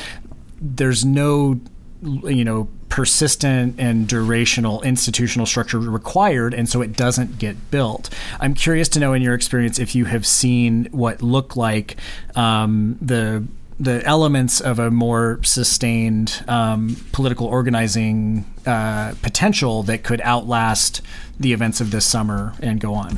[0.62, 1.60] there's no
[2.01, 8.10] you know persistent and durational institutional structure required and so it doesn't get built.
[8.39, 11.95] I'm curious to know in your experience if you have seen what look like
[12.36, 13.45] um, the
[13.82, 21.02] the elements of a more sustained um, political organizing uh, potential that could outlast
[21.39, 23.17] the events of this summer and go on.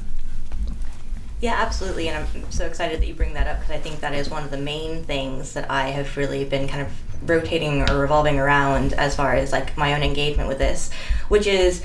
[1.41, 2.08] Yeah, absolutely.
[2.08, 4.45] And I'm so excited that you bring that up because I think that is one
[4.45, 8.93] of the main things that I have really been kind of rotating or revolving around
[8.93, 10.89] as far as like my own engagement with this,
[11.28, 11.84] which is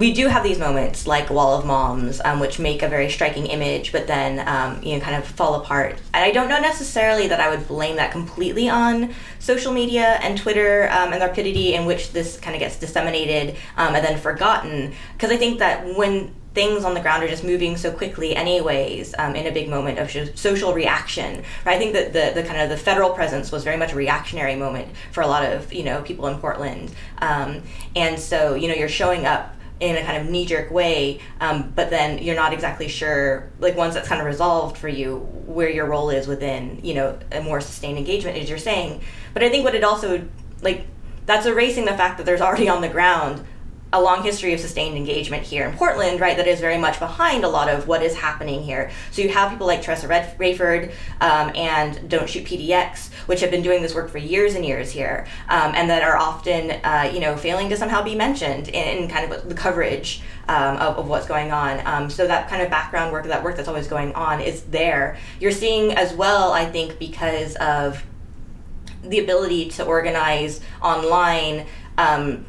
[0.00, 3.46] we do have these moments like Wall of Moms, um, which make a very striking
[3.46, 5.98] image, but then um, you know kind of fall apart.
[6.14, 10.38] And I don't know necessarily that I would blame that completely on social media and
[10.38, 14.18] Twitter um, and the rapidity in which this kind of gets disseminated um, and then
[14.18, 14.94] forgotten.
[15.12, 19.14] Because I think that when things on the ground are just moving so quickly anyways
[19.18, 21.76] um, in a big moment of social reaction right?
[21.76, 24.56] i think that the, the kind of the federal presence was very much a reactionary
[24.56, 27.62] moment for a lot of you know people in portland um,
[27.94, 31.90] and so you know you're showing up in a kind of knee-jerk way um, but
[31.90, 35.86] then you're not exactly sure like once that's kind of resolved for you where your
[35.86, 39.00] role is within you know a more sustained engagement as you're saying.
[39.34, 40.26] But i think what it also
[40.62, 40.86] like
[41.26, 43.44] that's erasing the fact that there's already on the ground
[43.92, 47.42] a long history of sustained engagement here in Portland, right, that is very much behind
[47.42, 48.90] a lot of what is happening here.
[49.10, 53.50] So you have people like Teressa Red- Raiford um, and Don't Shoot PDX, which have
[53.50, 57.10] been doing this work for years and years here, um, and that are often, uh,
[57.12, 60.98] you know, failing to somehow be mentioned in, in kind of the coverage um, of,
[60.98, 61.84] of, what's going on.
[61.84, 65.16] Um, so that kind of background work, that work that's always going on, is there.
[65.40, 68.04] You're seeing as well, I think, because of
[69.02, 71.66] the ability to organize online
[71.98, 72.46] um,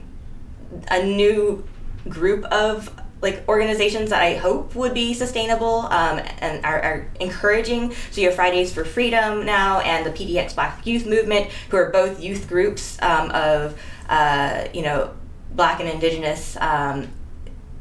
[0.89, 1.63] a new
[2.07, 2.89] group of
[3.21, 7.93] like organizations that I hope would be sustainable um, and are, are, encouraging.
[8.09, 11.91] So you have Fridays for Freedom now and the PDX Black Youth Movement, who are
[11.91, 13.79] both youth groups um, of
[14.09, 15.13] uh, you know
[15.53, 17.07] Black and Indigenous um,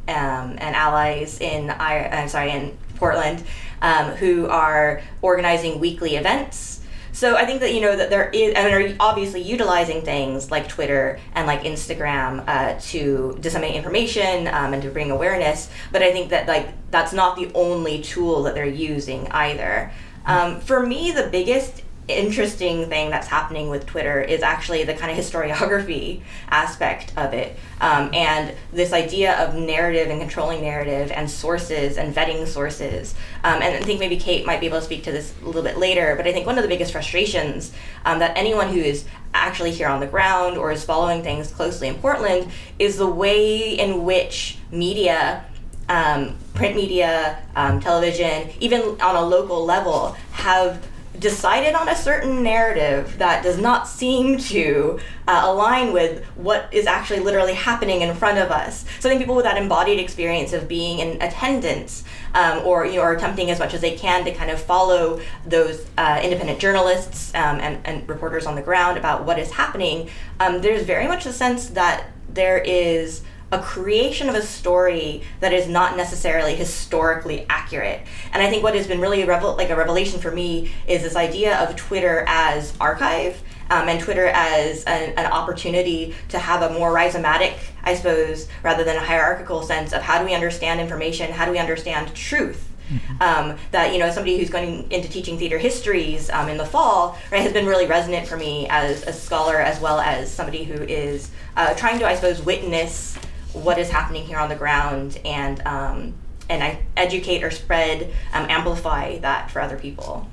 [0.08, 3.42] um and allies in I'm sorry in Portland,
[3.80, 6.79] um, who are organizing weekly events
[7.20, 10.68] so I think that you know that there is, and are obviously utilizing things like
[10.68, 15.68] Twitter and like Instagram uh, to disseminate information um, and to bring awareness.
[15.92, 19.92] But I think that like that's not the only tool that they're using either.
[20.24, 21.82] Um, for me, the biggest
[22.18, 27.56] interesting thing that's happening with Twitter is actually the kind of historiography aspect of it.
[27.80, 33.14] Um, and this idea of narrative and controlling narrative and sources and vetting sources.
[33.44, 35.62] Um, and I think maybe Kate might be able to speak to this a little
[35.62, 37.72] bit later, but I think one of the biggest frustrations
[38.04, 41.88] um, that anyone who is actually here on the ground or is following things closely
[41.88, 45.44] in Portland is the way in which media
[45.90, 50.86] um, print media, um, television, even on a local level, have
[51.20, 56.86] decided on a certain narrative that does not seem to uh, align with what is
[56.86, 58.86] actually literally happening in front of us.
[58.98, 62.04] So I think people with that embodied experience of being in attendance
[62.34, 65.20] um, or you know are attempting as much as they can to kind of follow
[65.46, 70.08] those uh, independent journalists um, and, and, reporters on the ground about what is happening,
[70.40, 75.52] um, there's very much a sense that there is a creation of a story that
[75.52, 78.00] is not necessarily historically accurate.
[78.32, 81.16] And I think what has been really revel- like a revelation for me is this
[81.16, 86.74] idea of Twitter as archive um, and Twitter as an, an, opportunity to have a
[86.74, 91.30] more rhizomatic, I suppose, rather than a hierarchical sense of how do we understand information,
[91.30, 92.66] how do we understand truth.
[92.90, 93.22] Mm-hmm.
[93.22, 97.16] Um, that you know, somebody who's going into teaching theater histories um, in the fall,
[97.30, 100.74] right, has been really resonant for me as a scholar as well as somebody who
[100.82, 103.16] is uh, trying to, I suppose, witness
[103.52, 106.14] what is happening here on the ground and um,
[106.50, 110.28] and I educate or spread, um, amplify that for other people.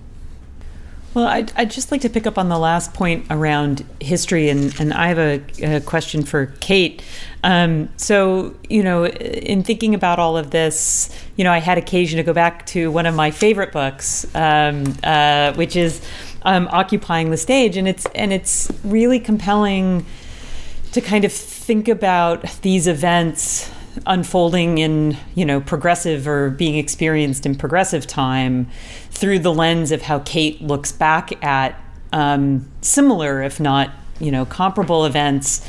[1.13, 4.77] Well, I'd, I'd, just like to pick up on the last point around history, and,
[4.79, 7.01] and I have a, a question for Kate.
[7.43, 12.17] Um, so, you know, in thinking about all of this, you know, I had occasion
[12.17, 16.01] to go back to one of my favorite books, um, uh, which is
[16.43, 20.05] um, "Occupying the Stage," and it's and it's really compelling
[20.91, 23.69] to kind of think about these events
[24.05, 28.69] unfolding in you know progressive or being experienced in progressive time
[29.09, 31.77] through the lens of how Kate looks back at
[32.13, 35.59] um, similar, if not you know comparable events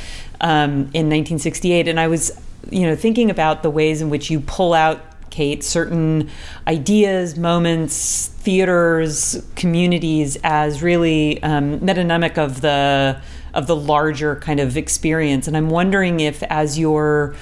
[0.41, 1.89] um, in 1968.
[1.89, 5.65] And I was you know thinking about the ways in which you pull out Kate
[5.65, 6.31] certain
[6.69, 13.21] ideas, moments, theaters, communities as really um, metonymic of the
[13.55, 15.49] of the larger kind of experience.
[15.49, 17.35] And I'm wondering if, as you're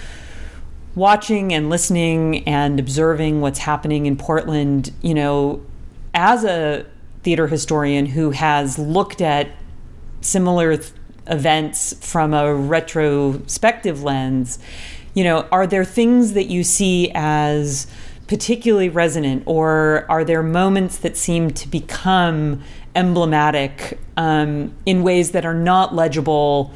[0.94, 5.64] watching and listening and observing what's happening in Portland, you know,
[6.14, 6.86] as a
[7.22, 9.50] theater historian who has looked at
[10.22, 10.92] similar th-
[11.26, 14.58] events from a retrospective lens,
[15.12, 17.86] you know, are there things that you see as
[18.26, 22.62] particularly resonant, or are there moments that seem to become
[22.96, 26.72] emblematic um, in ways that are not legible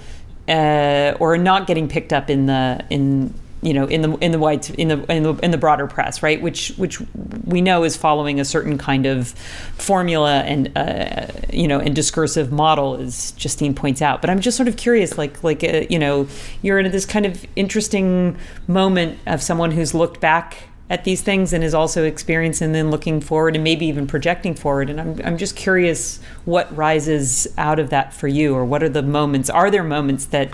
[0.49, 4.39] uh, or not getting picked up in the in you know in the in the
[4.39, 6.41] white in the in the in the broader press right?
[6.41, 7.01] Which which
[7.45, 9.29] we know is following a certain kind of
[9.77, 14.21] formula and uh, you know and discursive model as Justine points out.
[14.21, 16.27] But I'm just sort of curious like like uh, you know
[16.63, 21.53] you're in this kind of interesting moment of someone who's looked back at these things
[21.53, 25.20] and is also experiencing and then looking forward and maybe even projecting forward and I'm
[25.24, 29.48] I'm just curious what rises out of that for you or what are the moments
[29.48, 30.50] are there moments that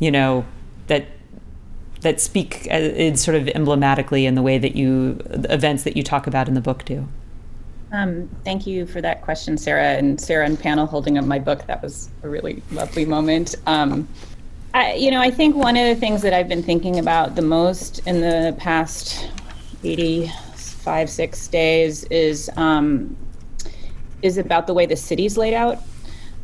[0.00, 0.44] you know
[0.88, 1.06] that
[2.00, 6.02] that speak uh, in sort of emblematically in the way that you events that you
[6.02, 7.06] talk about in the book do.
[7.92, 11.66] Um, thank you for that question, Sarah, and Sarah and Pannill holding up my book.
[11.66, 13.56] That was a really lovely moment.
[13.66, 14.08] Um,
[14.72, 17.42] I, you know, I think one of the things that I've been thinking about the
[17.42, 19.28] most in the past
[19.82, 23.16] 85, six days is um,
[24.22, 25.82] is about the way the city's laid out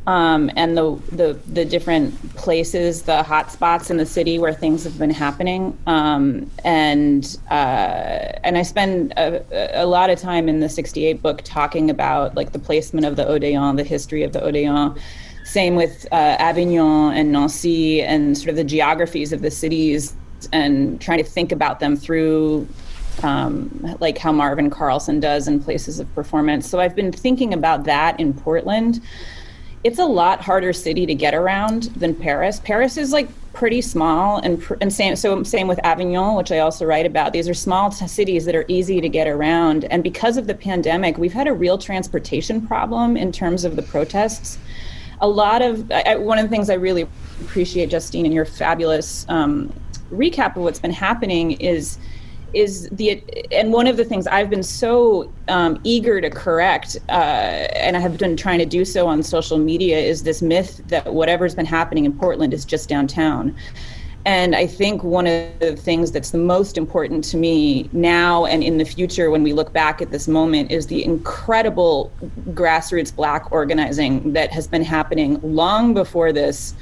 [0.06, 4.84] um, and the, the the different places, the hot spots in the city where things
[4.84, 5.76] have been happening.
[5.86, 11.42] Um, and uh, and I spend a, a, lot of time in the 68 book
[11.42, 14.98] talking about like the placement of the Odéon, the history of the Odéon.
[15.44, 20.14] Same with uh, Avignon and Nancy and sort of the geographies of the cities
[20.52, 22.68] and trying to think about them through
[23.22, 26.68] um, like how Marvin Carlson does in places of performance.
[26.68, 29.00] So I've been thinking about that in Portland
[29.86, 32.58] it's a lot harder city to get around than Paris.
[32.58, 36.84] Paris is like pretty small and and same so same with Avignon, which I also
[36.84, 37.32] write about.
[37.32, 40.56] These are small t- cities that are easy to get around, and because of the
[40.56, 44.58] pandemic, we've had a real transportation problem in terms of the protests.
[45.20, 47.06] A lot of I, one of the things I really
[47.40, 49.72] appreciate, Justine, and your fabulous um,
[50.10, 51.96] recap of what's been happening is
[52.52, 57.12] is the and one of the things I've been so um, eager to correct, uh,
[57.12, 61.12] and I have been trying to do so on social media, is this myth that
[61.12, 63.54] whatever's been happening in Portland is just downtown.
[64.26, 68.60] And I think one of the things that's the most important to me now and
[68.64, 72.10] in the future when we look back at this moment is the incredible
[72.50, 76.74] grassroots black organizing that has been happening long before this.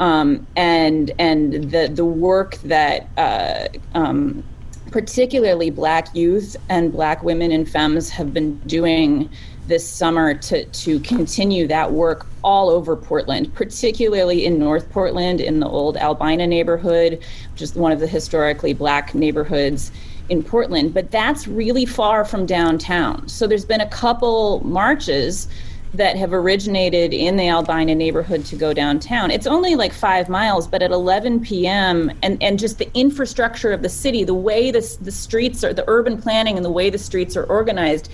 [0.00, 4.42] Um, and and the the work that uh, um,
[4.90, 9.28] particularly black youth and black women and femmes have been doing
[9.66, 15.60] this summer to, to continue that work all over Portland, particularly in North Portland in
[15.60, 17.22] the old Albina neighborhood,
[17.52, 19.92] which is one of the historically black neighborhoods
[20.30, 20.94] in Portland.
[20.94, 23.28] But that's really far from downtown.
[23.28, 25.48] So there's been a couple marches
[25.94, 29.30] that have originated in the Albina neighborhood to go downtown.
[29.30, 32.10] It's only like five miles, but at 11 p.m.
[32.22, 35.84] and and just the infrastructure of the city, the way the the streets are, the
[35.88, 38.10] urban planning, and the way the streets are organized,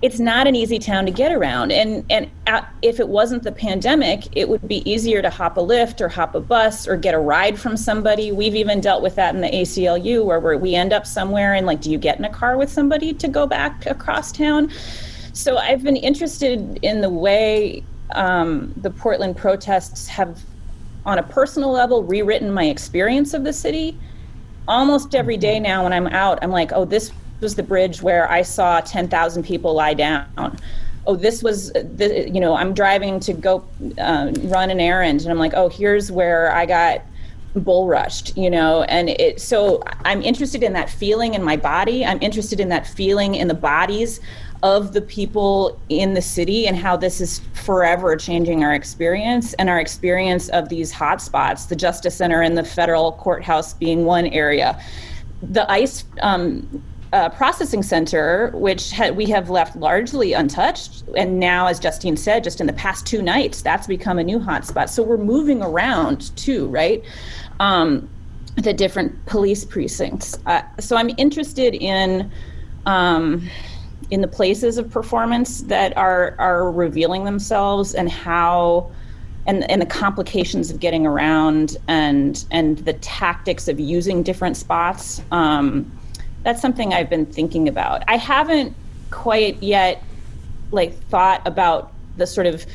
[0.00, 1.70] it's not an easy town to get around.
[1.70, 5.60] And and uh, if it wasn't the pandemic, it would be easier to hop a
[5.60, 8.32] Lyft or hop a bus or get a ride from somebody.
[8.32, 11.80] We've even dealt with that in the ACLU, where we end up somewhere and like,
[11.80, 14.70] do you get in a car with somebody to go back across town?
[15.38, 20.42] So I've been interested in the way um, the Portland protests have,
[21.06, 23.96] on a personal level, rewritten my experience of the city.
[24.66, 28.28] Almost every day now, when I'm out, I'm like, oh, this was the bridge where
[28.28, 30.26] I saw 10,000 people lie down.
[31.06, 33.64] Oh, this was, the, you know, I'm driving to go
[33.96, 37.02] uh, run an errand, and I'm like, oh, here's where I got
[37.54, 42.04] bull rushed you know and it so i'm interested in that feeling in my body
[42.04, 44.20] i'm interested in that feeling in the bodies
[44.62, 49.68] of the people in the city and how this is forever changing our experience and
[49.68, 54.80] our experience of these hotspots, the Justice Center and the federal courthouse being one area.
[55.42, 61.04] The ICE um, uh, processing center, which ha- we have left largely untouched.
[61.16, 64.38] And now, as Justine said, just in the past two nights, that's become a new
[64.38, 64.88] hotspot.
[64.88, 67.02] So we're moving around too, right?
[67.60, 68.08] Um,
[68.56, 70.36] the different police precincts.
[70.46, 72.30] Uh, so I'm interested in.
[72.86, 73.48] Um,
[74.10, 78.90] in the places of performance that are are revealing themselves and how
[79.46, 85.22] and and the complications of getting around and and the tactics of using different spots
[85.30, 85.90] um,
[86.42, 88.74] that's something I've been thinking about I haven't
[89.10, 90.02] quite yet
[90.70, 92.66] like thought about the sort of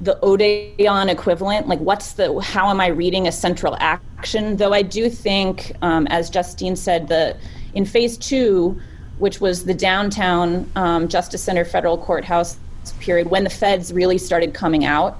[0.00, 4.56] the Odéon equivalent, like what's the how am I reading a central action?
[4.56, 7.36] Though I do think, um, as Justine said, the
[7.74, 8.80] in phase two,
[9.18, 12.58] which was the downtown um, Justice Center Federal Courthouse
[13.00, 15.18] period when the feds really started coming out.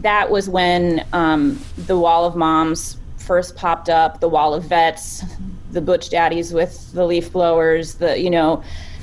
[0.00, 5.22] That was when um, the Wall of Moms first popped up, the Wall of Vets,
[5.70, 8.62] the Butch Daddies with the leaf blowers, the you know,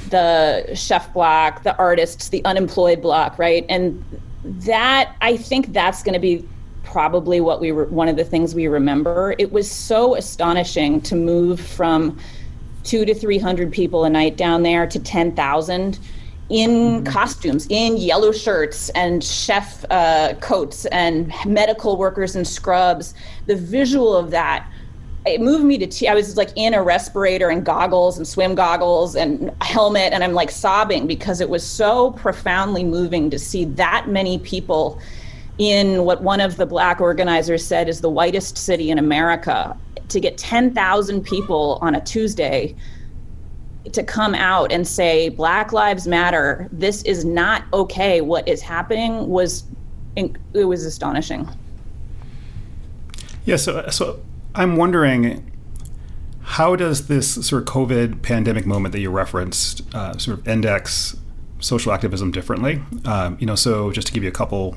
[0.10, 3.66] the chef block, the artists, the unemployed block, right?
[3.70, 4.04] And
[4.44, 6.48] that I think that's going to be
[6.84, 9.36] probably what we were one of the things we remember.
[9.38, 12.18] It was so astonishing to move from
[12.84, 16.00] two to three hundred people a night down there to ten thousand
[16.50, 17.04] in mm-hmm.
[17.06, 23.14] costumes, in yellow shirts and chef uh, coats and medical workers in scrubs.
[23.46, 24.68] The visual of that
[25.26, 28.56] it moved me to te- I was like in a respirator and goggles and swim
[28.56, 33.66] goggles and helmet and I'm like sobbing because it was so profoundly moving to see
[33.66, 35.00] that many people
[35.58, 39.78] in what one of the black organizers said is the whitest city in America
[40.10, 42.76] to get 10,000 people on a Tuesday
[43.92, 48.22] to come out and say black lives matter this is not okay.
[48.22, 49.64] What is happening was
[50.16, 51.48] it was astonishing.
[53.46, 54.20] Yeah so so
[54.56, 55.50] i'm wondering
[56.42, 61.16] how does this sort of covid pandemic moment that you referenced uh, sort of index
[61.60, 62.82] social activism differently?
[63.06, 64.76] Um, you know so just to give you a couple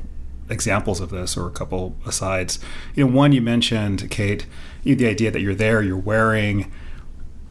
[0.48, 2.58] examples of this or a couple asides.
[2.94, 4.46] You know one you mentioned kate
[4.84, 6.72] the idea that you're there you're wearing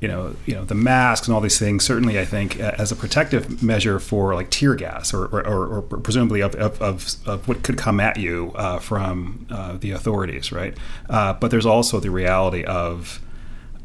[0.01, 1.83] you know, you know the masks and all these things.
[1.83, 6.41] Certainly, I think as a protective measure for like tear gas or, or, or presumably
[6.41, 10.75] of, of, of, of, what could come at you uh, from uh, the authorities, right?
[11.07, 13.21] Uh, but there's also the reality of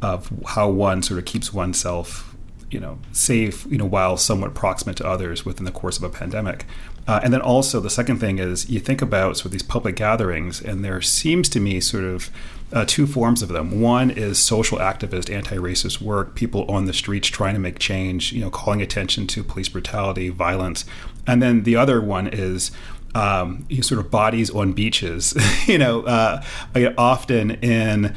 [0.01, 2.35] of how one sort of keeps oneself,
[2.71, 6.09] you know, safe, you know, while somewhat proximate to others within the course of a
[6.09, 6.65] pandemic.
[7.07, 9.95] Uh, and then also the second thing is you think about sort of these public
[9.95, 12.29] gatherings, and there seems to me sort of
[12.73, 13.79] uh, two forms of them.
[13.79, 18.41] One is social activist, anti-racist work, people on the streets trying to make change, you
[18.41, 20.83] know, calling attention to police brutality, violence,
[21.25, 22.71] and then the other one is
[23.15, 25.33] um, you know, sort of bodies on beaches,
[25.67, 26.43] you know, uh,
[26.97, 28.15] often in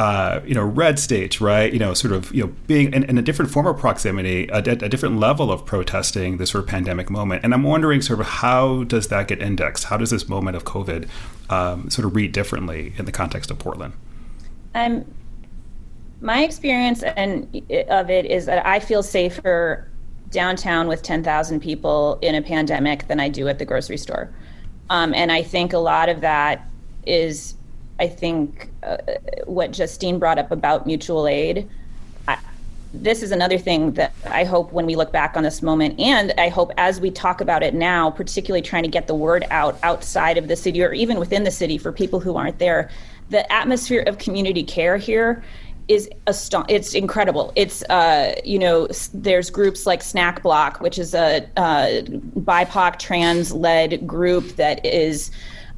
[0.00, 1.70] uh, you know, red states, right?
[1.70, 4.56] You know, sort of, you know, being in, in a different form of proximity, a,
[4.56, 7.44] a, different level of protesting this sort of pandemic moment.
[7.44, 9.84] And I'm wondering, sort of, how does that get indexed?
[9.84, 11.06] How does this moment of COVID
[11.50, 13.92] um, sort of read differently in the context of Portland?
[14.74, 15.04] Um,
[16.22, 17.44] my experience and
[17.90, 19.86] of it is that I feel safer
[20.30, 24.32] downtown with 10,000 people in a pandemic than I do at the grocery store.
[24.88, 26.66] Um, and I think a lot of that
[27.06, 27.54] is
[28.00, 28.96] I think uh,
[29.44, 31.68] what Justine brought up about mutual aid.
[32.26, 32.38] I,
[32.94, 36.32] this is another thing that I hope when we look back on this moment, and
[36.38, 39.78] I hope as we talk about it now, particularly trying to get the word out
[39.82, 42.90] outside of the city or even within the city for people who aren't there,
[43.28, 45.44] the atmosphere of community care here
[45.86, 47.52] is aston- it's incredible.
[47.54, 52.02] It's uh, you know there's groups like Snack Block, which is a uh,
[52.38, 55.30] BIPOC trans led group that is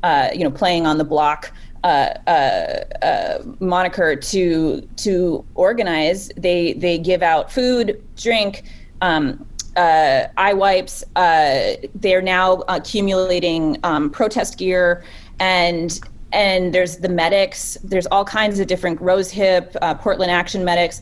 [0.05, 1.53] uh, you know playing on the block
[1.85, 6.31] uh, uh, uh, moniker to to organize.
[6.37, 8.65] They they give out food, drink,
[9.01, 9.45] um,
[9.77, 11.03] uh, eye wipes.
[11.17, 15.03] Uh, they're now accumulating um, protest gear,
[15.41, 16.01] and
[16.33, 17.77] and there's the medics.
[17.83, 21.01] There's all kinds of different Rose Hip, Portland Action medics.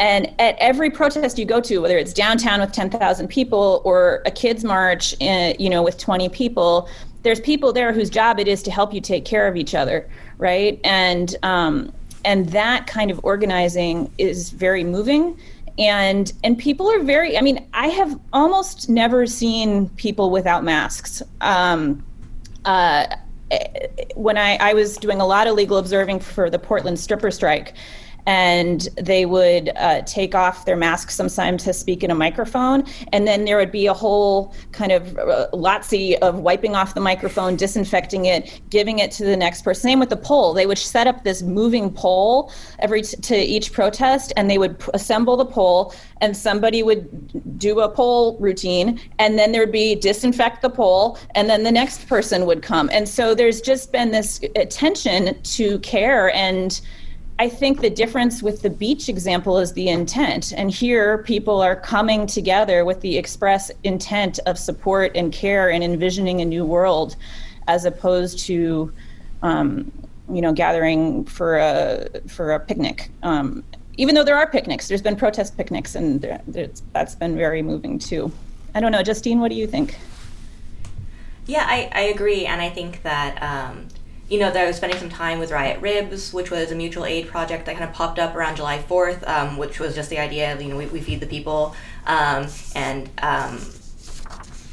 [0.00, 4.30] And at every protest you go to, whether it's downtown with 10,000 people or a
[4.30, 6.88] kids march, in, you know, with 20 people,
[7.22, 10.08] there's people there whose job it is to help you take care of each other,
[10.38, 10.80] right?
[10.84, 11.92] And um,
[12.24, 15.38] and that kind of organizing is very moving
[15.78, 21.22] and and people are very i mean i have almost never seen people without masks
[21.40, 22.04] um,
[22.64, 23.06] uh,
[24.14, 27.74] when I, I was doing a lot of legal observing for the portland stripper strike
[28.28, 32.84] and they would uh, take off their masks sometimes to speak in a microphone.
[33.10, 37.00] And then there would be a whole kind of uh, lotsy of wiping off the
[37.00, 39.88] microphone, disinfecting it, giving it to the next person.
[39.88, 40.52] Same with the pole.
[40.52, 44.78] They would set up this moving pole every t- to each protest, and they would
[44.78, 49.94] p- assemble the pole, and somebody would do a pole routine, and then there'd be
[49.94, 52.90] disinfect the pole, and then the next person would come.
[52.92, 56.78] And so there's just been this attention to care and
[57.40, 60.52] I think the difference with the beach example is the intent.
[60.56, 65.84] And here, people are coming together with the express intent of support and care and
[65.84, 67.14] envisioning a new world,
[67.68, 68.92] as opposed to,
[69.42, 69.92] um,
[70.28, 73.10] you know, gathering for a for a picnic.
[73.22, 73.62] Um,
[73.96, 76.20] even though there are picnics, there's been protest picnics, and
[76.92, 78.32] that's been very moving too.
[78.74, 79.96] I don't know, Justine, what do you think?
[81.46, 83.88] Yeah, I, I agree, and I think that um,
[84.28, 87.06] you know, that I was spending some time with Riot Ribs, which was a mutual
[87.06, 90.18] aid project that kind of popped up around July 4th, um, which was just the
[90.18, 91.74] idea of, you know, we, we feed the people.
[92.06, 93.58] Um, and um,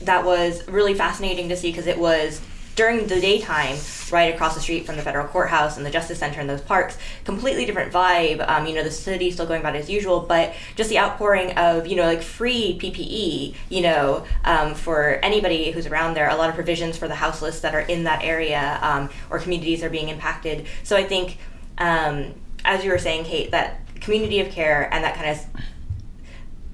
[0.01, 2.41] that was really fascinating to see because it was
[2.75, 3.77] during the daytime,
[4.11, 6.97] right across the street from the federal courthouse and the Justice Center and those parks,
[7.23, 8.45] completely different vibe.
[8.47, 11.87] Um, you know, the city still going about as usual, but just the outpouring of
[11.87, 16.29] you know like free PPE, you know, um, for anybody who's around there.
[16.29, 19.83] A lot of provisions for the houseless that are in that area um, or communities
[19.83, 20.67] are being impacted.
[20.83, 21.37] So I think,
[21.77, 22.33] um,
[22.65, 25.61] as you were saying, Kate, that community of care and that kind of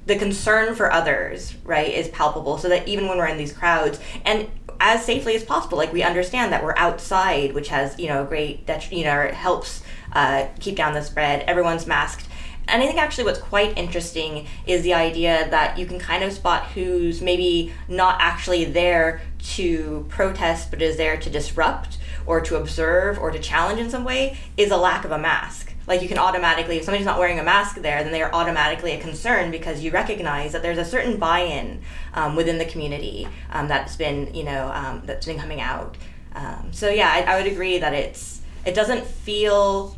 [0.08, 2.58] the concern for others, right, is palpable.
[2.58, 4.50] So that even when we're in these crowds, and
[4.82, 8.66] as safely as possible, like we understand that we're outside, which has you know great
[8.66, 11.44] that you know, it helps uh, keep down the spread.
[11.48, 12.28] Everyone's masked.
[12.68, 16.32] And I think actually what's quite interesting is the idea that you can kind of
[16.32, 19.22] spot who's maybe not actually there
[19.56, 24.04] to protest, but is there to disrupt or to observe or to challenge in some
[24.04, 27.38] way, is a lack of a mask like you can automatically if somebody's not wearing
[27.38, 30.86] a mask there then they are automatically a concern because you recognize that there's a
[30.86, 31.82] certain buy-in
[32.14, 35.98] um, within the community um, that's been you know um, that's been coming out.
[36.34, 39.98] Um, so yeah I, I, would agree that it's it doesn't feel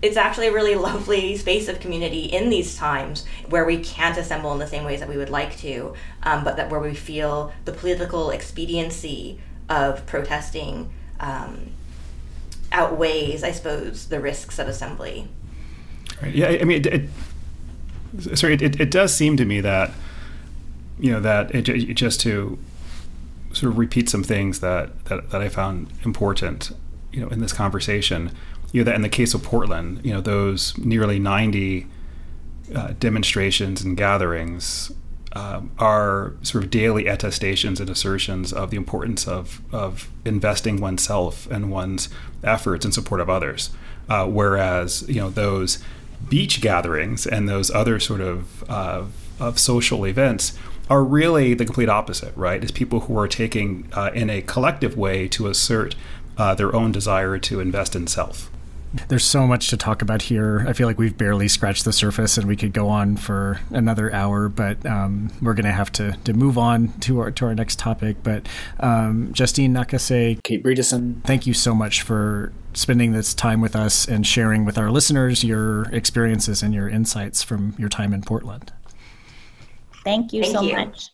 [0.00, 4.52] it's actually a really lovely space of community in these times where we can't assemble
[4.54, 7.52] in the same ways that we would like to um, but that where we feel
[7.66, 11.72] the political expediency of protesting um,
[12.72, 15.28] outweighs, I suppose, the risks of assembly.
[16.22, 16.34] Right.
[16.34, 17.10] Yeah, I mean, it, it
[18.36, 19.92] sorry, it, it, it, does seem to me that
[20.98, 21.62] you know that it,
[21.94, 22.58] just to
[23.52, 26.72] sort of repeat some things that, that that I found important,
[27.12, 28.30] you know, in this conversation.
[28.72, 31.86] You know, that in the case of Portland, you know, those nearly ninety
[32.74, 34.92] uh, demonstrations and gatherings
[35.36, 41.46] um, are sort of daily attestations and assertions of the importance of, of investing oneself
[41.50, 42.08] and one's
[42.42, 43.68] efforts in support of others.
[44.08, 45.78] Uh, whereas, you know, those
[46.30, 49.04] beach gatherings and those other sort of, uh,
[49.38, 50.58] of social events
[50.88, 52.62] are really the complete opposite, right?
[52.62, 55.96] It's people who are taking uh, in a collective way to assert
[56.38, 58.50] uh, their own desire to invest in self.
[59.08, 60.64] There's so much to talk about here.
[60.68, 64.12] I feel like we've barely scratched the surface, and we could go on for another
[64.12, 64.48] hour.
[64.48, 67.78] But um, we're going to have to to move on to our to our next
[67.78, 68.16] topic.
[68.22, 68.48] But
[68.80, 74.06] um, Justine Nakase, Kate Bredeson, thank you so much for spending this time with us
[74.06, 78.72] and sharing with our listeners your experiences and your insights from your time in Portland.
[80.04, 80.72] Thank you thank so you.
[80.74, 81.10] much.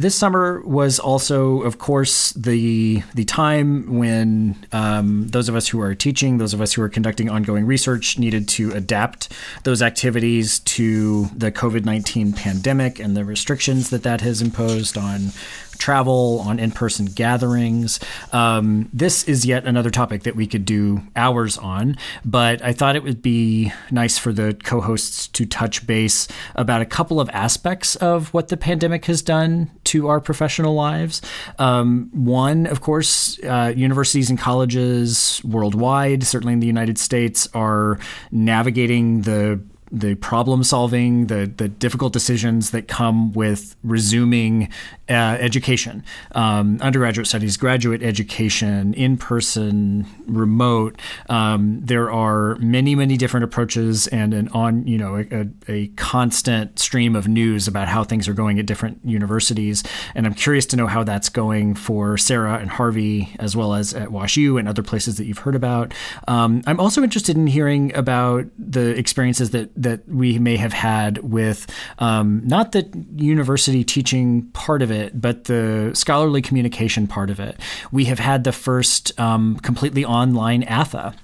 [0.00, 5.78] This summer was also, of course, the the time when um, those of us who
[5.82, 9.28] are teaching, those of us who are conducting ongoing research, needed to adapt
[9.64, 15.32] those activities to the COVID nineteen pandemic and the restrictions that that has imposed on
[15.80, 17.98] travel, on in person gatherings.
[18.32, 22.94] Um, this is yet another topic that we could do hours on, but I thought
[22.94, 27.28] it would be nice for the co hosts to touch base about a couple of
[27.30, 31.22] aspects of what the pandemic has done to our professional lives.
[31.58, 37.98] Um, one, of course, uh, universities and colleges worldwide, certainly in the United States, are
[38.30, 39.60] navigating the
[39.92, 44.68] the problem solving, the the difficult decisions that come with resuming
[45.08, 51.00] uh, education, um, undergraduate studies, graduate education, in person, remote.
[51.28, 56.78] Um, there are many many different approaches and an on you know a, a, constant
[56.78, 59.82] stream of news about how things are going at different universities,
[60.14, 63.92] and I'm curious to know how that's going for Sarah and Harvey as well as
[63.94, 65.92] at WashU and other places that you've heard about.
[66.28, 71.18] Um, I'm also interested in hearing about the experiences that that we may have had
[71.18, 71.66] with
[71.98, 77.58] um, not the university teaching part of it, but the scholarly communication part of it.
[77.90, 81.14] We have had the first um, completely online ATHE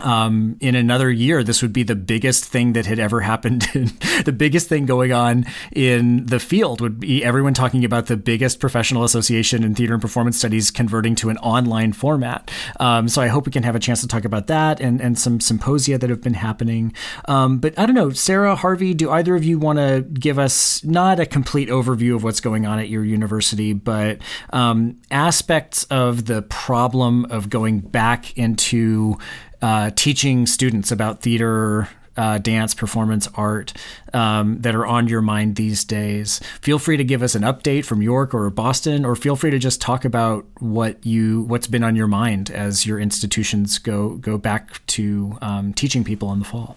[0.00, 3.62] um, in another year, this would be the biggest thing that had ever happened.
[4.24, 8.58] the biggest thing going on in the field would be everyone talking about the biggest
[8.58, 12.50] professional association in theater and performance studies converting to an online format.
[12.80, 15.18] Um, so I hope we can have a chance to talk about that and, and
[15.18, 16.94] some symposia that have been happening.
[17.26, 20.82] Um, but I don't know, Sarah, Harvey, do either of you want to give us
[20.84, 24.18] not a complete overview of what's going on at your university, but
[24.52, 29.18] um, aspects of the problem of going back into
[29.62, 33.72] uh, teaching students about theater, uh, dance, performance, art
[34.12, 36.40] um, that are on your mind these days.
[36.60, 39.58] Feel free to give us an update from York or Boston, or feel free to
[39.58, 44.36] just talk about what you what's been on your mind as your institutions go go
[44.36, 46.76] back to um, teaching people in the fall.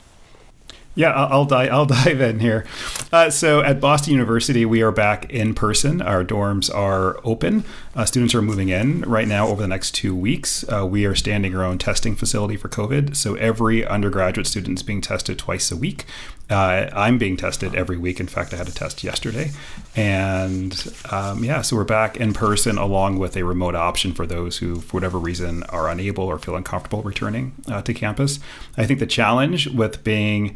[0.95, 1.71] Yeah, I'll, dive.
[1.71, 2.65] I'll dive in here.
[3.11, 6.01] Uh, so at Boston University, we are back in person.
[6.01, 7.65] Our dorms are open.
[7.95, 10.63] Uh, students are moving in right now over the next two weeks.
[10.71, 13.15] Uh, we are standing our own testing facility for COVID.
[13.15, 16.05] So every undergraduate student is being tested twice a week,
[16.49, 18.19] Uh, I'm being tested every week.
[18.19, 19.51] In fact, I had a test yesterday.
[19.95, 24.59] And um, yeah, so we're back in person along with a remote option for those
[24.59, 28.39] who, for whatever reason, are unable or feel uncomfortable returning uh, to campus.
[28.77, 30.55] I think the challenge with being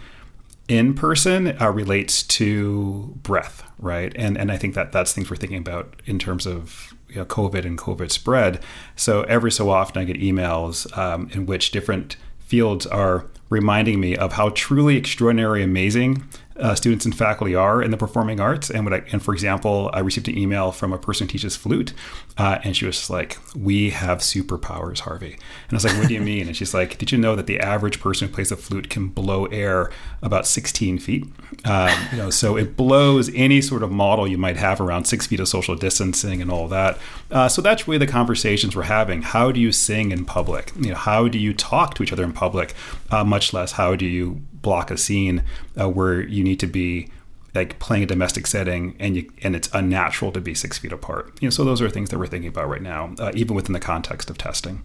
[0.70, 4.14] in person uh, relates to breath, right?
[4.16, 7.26] And and I think that that's things we're thinking about in terms of you know,
[7.26, 8.62] COVID and COVID spread.
[8.96, 14.16] So every so often, I get emails um, in which different fields are reminding me
[14.16, 16.24] of how truly extraordinary, amazing
[16.60, 18.70] uh, students and faculty are in the performing arts.
[18.70, 21.56] And what I, and for example, I received an email from a person who teaches
[21.56, 21.94] flute,
[22.38, 26.14] uh, and she was like, "We have superpowers, Harvey." And I was like, "What do
[26.14, 28.58] you mean?" And she's like, "Did you know that the average person who plays a
[28.58, 29.92] flute can blow air
[30.22, 31.26] about 16 feet?
[31.66, 35.28] Um, you know, so it blows any sort of model you might have around six
[35.28, 36.98] feet of social distancing and all that.
[37.32, 39.22] Uh, so that's really the conversations we're having.
[39.22, 40.72] How do you sing in public?
[40.80, 42.74] You know, how do you talk to each other in public?
[43.10, 45.44] Uh, much less how do you block a scene
[45.80, 47.10] uh, where you need to be
[47.56, 51.32] like playing a domestic setting and you and it's unnatural to be six feet apart
[51.42, 53.74] you know so those are things that we're thinking about right now uh, even within
[53.74, 54.84] the context of testing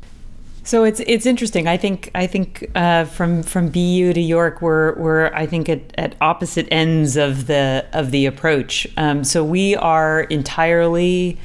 [0.67, 1.69] so it's it's interesting.
[1.69, 5.81] I think I think uh, from from BU to York, we're we're I think at,
[5.99, 8.87] at opposite ends of the of the approach.
[8.97, 11.39] Um, so we are entirely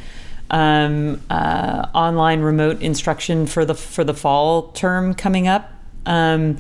[0.52, 5.70] um, uh, online remote instruction for the for the fall term coming up.
[6.06, 6.58] Um,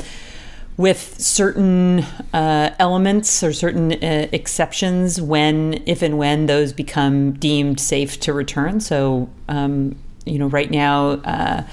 [0.79, 1.99] with certain
[2.31, 8.31] uh, elements or certain uh, exceptions when, if and when those become deemed safe to
[8.31, 8.79] return.
[8.79, 11.63] So, um, you know, right now, uh,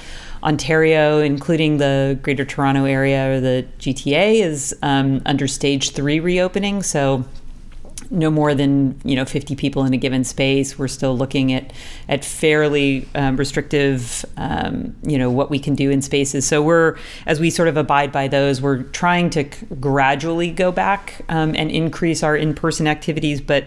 [0.43, 6.83] Ontario, including the Greater Toronto Area or the GTA, is um, under stage three reopening.
[6.83, 7.25] So,
[8.11, 10.79] no more than you know 50 people in a given space.
[10.79, 11.73] We're still looking at
[12.09, 16.47] at fairly um, restrictive, um, you know, what we can do in spaces.
[16.47, 16.97] So we're
[17.27, 19.45] as we sort of abide by those, we're trying to
[19.81, 23.41] gradually go back um, and increase our in-person activities.
[23.41, 23.67] But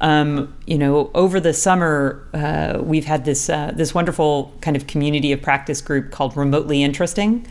[0.00, 4.86] um, you know, over the summer, uh, we've had this uh, this wonderful kind of
[4.86, 7.46] community of practice group called Remotely Interesting,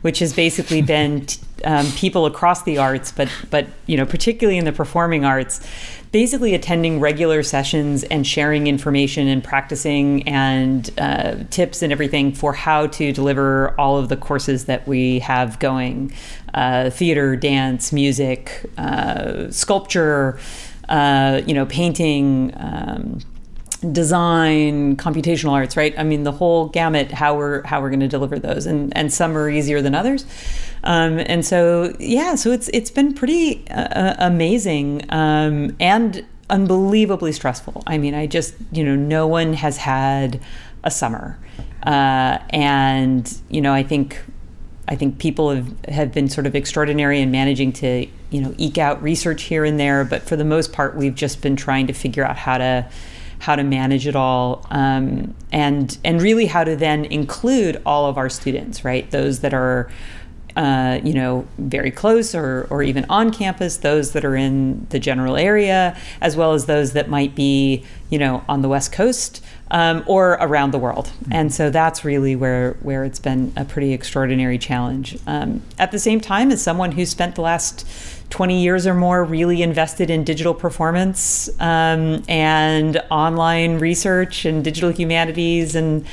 [0.00, 4.56] which has basically been t- um, people across the arts, but but you know, particularly
[4.56, 5.60] in the performing arts,
[6.10, 12.54] basically attending regular sessions and sharing information and practicing and uh, tips and everything for
[12.54, 16.14] how to deliver all of the courses that we have going:
[16.54, 20.38] uh, theater, dance, music, uh, sculpture
[20.90, 23.20] uh, you know, painting, um,
[23.92, 25.98] design, computational arts, right?
[25.98, 27.12] I mean, the whole gamut.
[27.12, 30.26] How we're how we're going to deliver those, and and some are easier than others.
[30.82, 37.32] Um, and so, yeah, so it's it's been pretty uh, uh amazing um, and unbelievably
[37.32, 37.82] stressful.
[37.86, 40.40] I mean, I just you know, no one has had
[40.82, 41.38] a summer,
[41.84, 44.20] uh, and you know, I think
[44.90, 48.76] I think people have, have been sort of extraordinary in managing to, you know, eke
[48.76, 50.04] out research here and there.
[50.04, 52.88] But for the most part, we've just been trying to figure out how to
[53.38, 58.18] how to manage it all, um, and and really how to then include all of
[58.18, 59.10] our students, right?
[59.10, 59.90] Those that are
[60.56, 64.98] uh, you know, very close or, or even on campus, those that are in the
[64.98, 69.42] general area, as well as those that might be, you know, on the West Coast
[69.70, 71.06] um, or around the world.
[71.06, 71.32] Mm-hmm.
[71.32, 75.18] And so that's really where, where it's been a pretty extraordinary challenge.
[75.26, 77.86] Um, at the same time, as someone who spent the last
[78.30, 84.90] 20 years or more really invested in digital performance um, and online research and digital
[84.90, 86.06] humanities and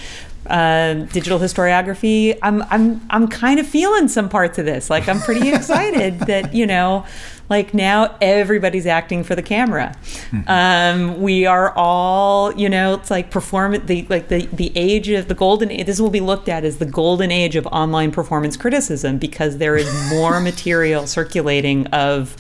[0.48, 4.90] uh, digital historiography, I'm I'm I'm kind of feeling some parts of this.
[4.90, 7.06] Like I'm pretty excited that you know,
[7.50, 9.96] like now everybody's acting for the camera.
[10.32, 10.50] Mm-hmm.
[10.50, 15.28] Um, we are all you know, it's like perform the like the the age of
[15.28, 15.70] the golden.
[15.86, 19.76] This will be looked at as the golden age of online performance criticism because there
[19.76, 22.36] is more material circulating of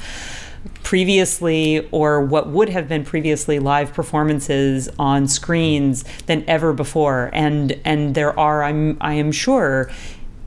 [0.83, 7.79] previously or what would have been previously live performances on screens than ever before and
[7.83, 9.89] and there are I'm I am sure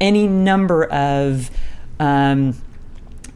[0.00, 1.50] any number of
[1.98, 2.54] um,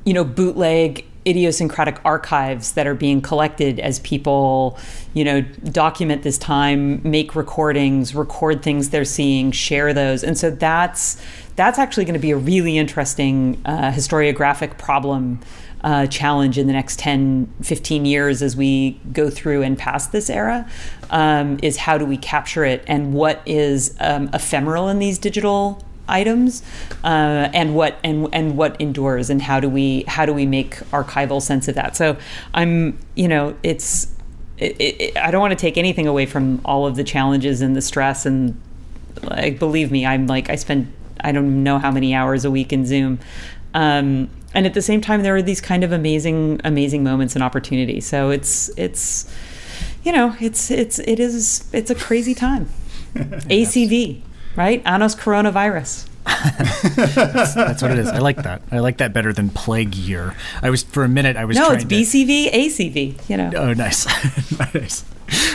[0.05, 4.79] you know bootleg idiosyncratic archives that are being collected as people,
[5.15, 10.23] you know, document this time, make recordings, record things they're seeing, share those.
[10.23, 11.21] And so that's
[11.57, 15.41] that's actually going to be a really interesting uh, historiographic problem
[15.85, 20.31] uh, challenge in the next 10, 15 years as we go through and past this
[20.31, 20.69] era
[21.11, 25.83] um, is how do we capture it and what is um, ephemeral in these digital
[26.09, 26.63] items
[27.03, 30.77] uh, and what and and what endures and how do we how do we make
[30.91, 32.17] archival sense of that so
[32.53, 34.09] i'm you know it's
[34.57, 37.75] it, it, I don't want to take anything away from all of the challenges and
[37.75, 38.61] the stress and
[39.23, 42.73] like believe me I'm like I spend I don't know how many hours a week
[42.73, 43.19] in Zoom
[43.75, 47.43] um, and at the same time, there are these kind of amazing, amazing moments and
[47.43, 48.07] opportunities.
[48.07, 49.31] So it's it's
[50.05, 52.69] you know it's it's it is it's a crazy time.
[53.15, 54.23] ACV,
[54.57, 54.83] right?
[54.85, 56.09] Annos coronavirus.
[56.25, 58.09] that's, that's, what it is.
[58.09, 58.63] I like that.
[58.71, 60.35] I like that better than plague year.
[60.63, 61.37] I was for a minute.
[61.37, 63.29] I was no, it's BCV, to, ACV.
[63.29, 63.53] You know.
[63.55, 64.07] Oh, nice,
[64.75, 65.05] nice.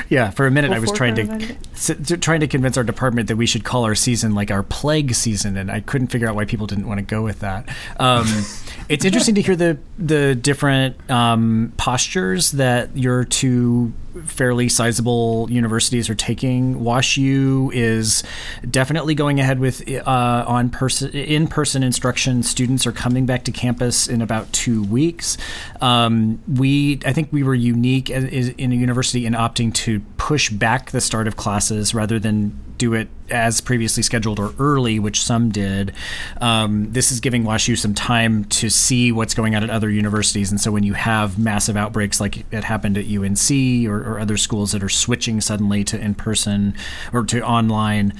[0.09, 3.45] Yeah, for a minute I was trying to, trying to convince our department that we
[3.45, 6.67] should call our season like our plague season, and I couldn't figure out why people
[6.67, 7.69] didn't want to go with that.
[7.99, 8.25] Um,
[8.89, 13.93] it's interesting to hear the the different um, postures that your two
[14.25, 16.75] fairly sizable universities are taking.
[16.75, 18.23] WashU is
[18.69, 22.43] definitely going ahead with uh, on person in person instruction.
[22.43, 25.37] Students are coming back to campus in about two weeks.
[25.81, 30.91] Um, we I think we were unique in a university in opting to push back
[30.91, 35.51] the start of classes rather than do it as previously scheduled or early, which some
[35.51, 35.93] did.
[36.41, 40.49] Um, this is giving WashU some time to see what's going on at other universities.
[40.49, 44.37] And so when you have massive outbreaks like it happened at UNC or, or other
[44.37, 46.73] schools that are switching suddenly to in person
[47.13, 48.13] or to online,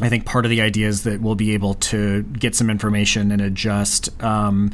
[0.00, 3.32] I think part of the idea is that we'll be able to get some information
[3.32, 4.22] and adjust.
[4.22, 4.72] Um,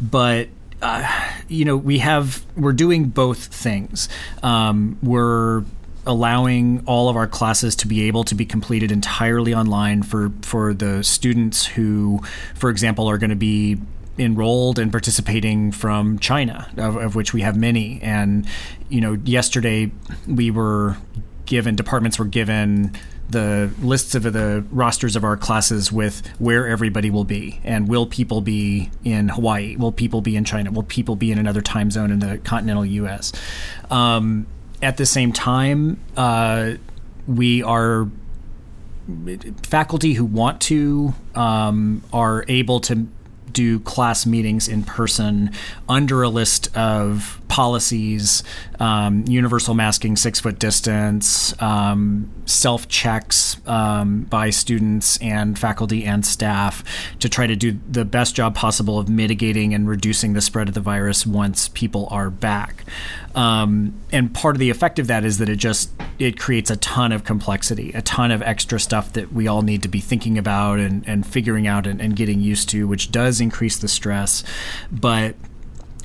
[0.00, 0.48] but
[0.82, 1.06] uh,
[1.48, 4.08] you know, we have we're doing both things.
[4.42, 5.64] Um, we're
[6.06, 10.74] allowing all of our classes to be able to be completed entirely online for for
[10.74, 12.20] the students who,
[12.54, 13.78] for example, are going to be
[14.18, 18.00] enrolled and participating from China, of, of, which we have many.
[18.02, 18.46] And
[18.88, 19.90] you know, yesterday
[20.26, 20.96] we were
[21.46, 22.96] given departments were given
[23.30, 28.06] the lists of the rosters of our classes with where everybody will be and will
[28.06, 29.76] people be in Hawaii?
[29.76, 30.72] Will people be in China?
[30.72, 33.32] Will people be in another time zone in the continental U.S.?
[33.90, 34.46] Um,
[34.82, 36.72] at the same time, uh,
[37.26, 38.08] we are
[39.62, 43.06] faculty who want to um, are able to
[43.52, 45.52] do class meetings in person
[45.88, 48.42] under a list of policies,
[48.78, 56.24] um, universal masking, six foot distance, um, self checks um, by students and faculty and
[56.24, 56.84] staff
[57.18, 60.74] to try to do the best job possible of mitigating and reducing the spread of
[60.74, 62.84] the virus once people are back.
[63.34, 65.90] Um, and part of the effect of that is that it just
[66.20, 69.82] it creates a ton of complexity, a ton of extra stuff that we all need
[69.82, 73.40] to be thinking about and, and figuring out and, and getting used to, which does
[73.40, 74.44] increase the stress.
[74.92, 75.34] But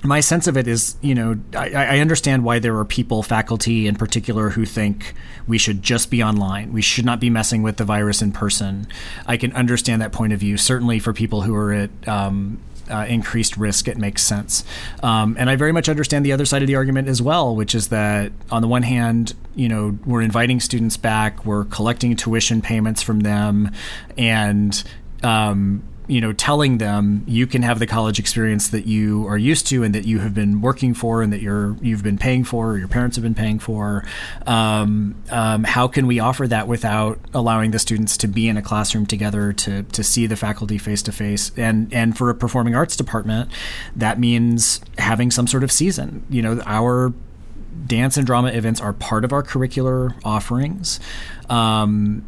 [0.04, 3.88] my sense of it is, you know, I, I, understand why there are people, faculty
[3.88, 5.14] in particular, who think
[5.48, 6.72] we should just be online.
[6.72, 8.88] We should not be messing with the virus in person.
[9.26, 10.56] I can understand that point of view.
[10.56, 14.64] Certainly for people who are at um, uh, increased risk, it makes sense.
[15.04, 17.76] Um, and I very much understand the other side of the argument as well, which
[17.76, 22.62] is that on the one hand, you know, we're inviting students back, we're collecting tuition
[22.62, 23.72] payments from them,
[24.18, 24.84] and
[25.24, 29.68] um, you know telling them you can have the college experience that you are used
[29.68, 32.72] to and that you have been working for and that you're you've been paying for
[32.72, 34.06] or your parents have been paying for.
[34.46, 38.62] Um, um, how can we offer that without allowing the students to be in a
[38.62, 42.76] classroom together to to see the faculty face to face and and for a performing
[42.76, 43.50] arts department
[43.96, 46.26] that means having some sort of season.
[46.30, 47.14] You know our
[47.88, 51.00] dance and drama events are part of our curricular offerings.
[51.50, 52.26] Um,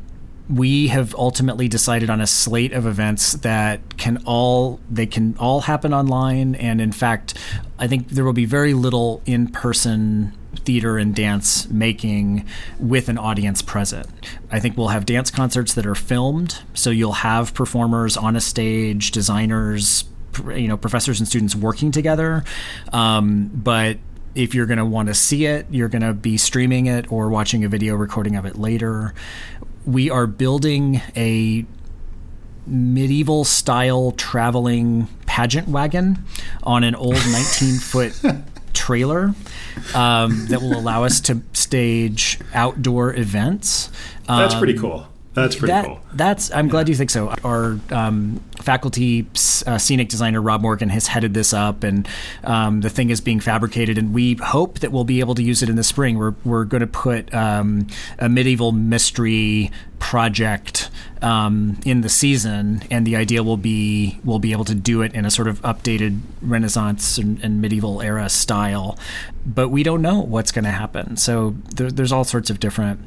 [0.49, 5.61] we have ultimately decided on a slate of events that can all they can all
[5.61, 6.55] happen online.
[6.55, 7.33] And in fact
[7.79, 12.45] i think there will be very little in-person theater and dance making
[12.79, 14.09] with an audience present.
[14.51, 16.61] I think we'll have dance concerts that are filmed.
[16.73, 20.05] So you'll have performers on a stage designers
[20.53, 22.43] you know professors and students working together.
[22.93, 23.97] Um, but
[24.35, 27.29] if you're going to want to see it, you're going to be streaming it or
[27.29, 29.15] watching a video recording of it later
[29.87, 31.65] we are building a
[32.67, 36.23] medieval style traveling pageant wagon
[36.61, 38.13] on an old 19 foot
[38.73, 39.33] trailer
[39.95, 43.89] um, that will allow us to stage outdoor events.
[44.27, 45.07] Um, That's pretty um, cool.
[45.37, 45.99] That's pretty that, cool.
[46.13, 47.29] That's I'm glad you think so.
[47.43, 49.27] Our um, faculty
[49.67, 52.07] uh, scenic designer Rob Morgan has headed this up, and
[52.43, 55.61] um, the thing is being fabricated, and we hope that we'll be able to use
[55.61, 56.17] it in the spring.
[56.17, 57.85] We're we're going to put um,
[58.17, 59.69] a medieval mystery
[59.99, 60.89] project
[61.21, 65.13] um, in the season, and the idea will be we'll be able to do it
[65.13, 68.97] in a sort of updated Renaissance and, and medieval era style,
[69.45, 71.15] but we don't know what's going to happen.
[71.15, 73.01] So there, there's all sorts of different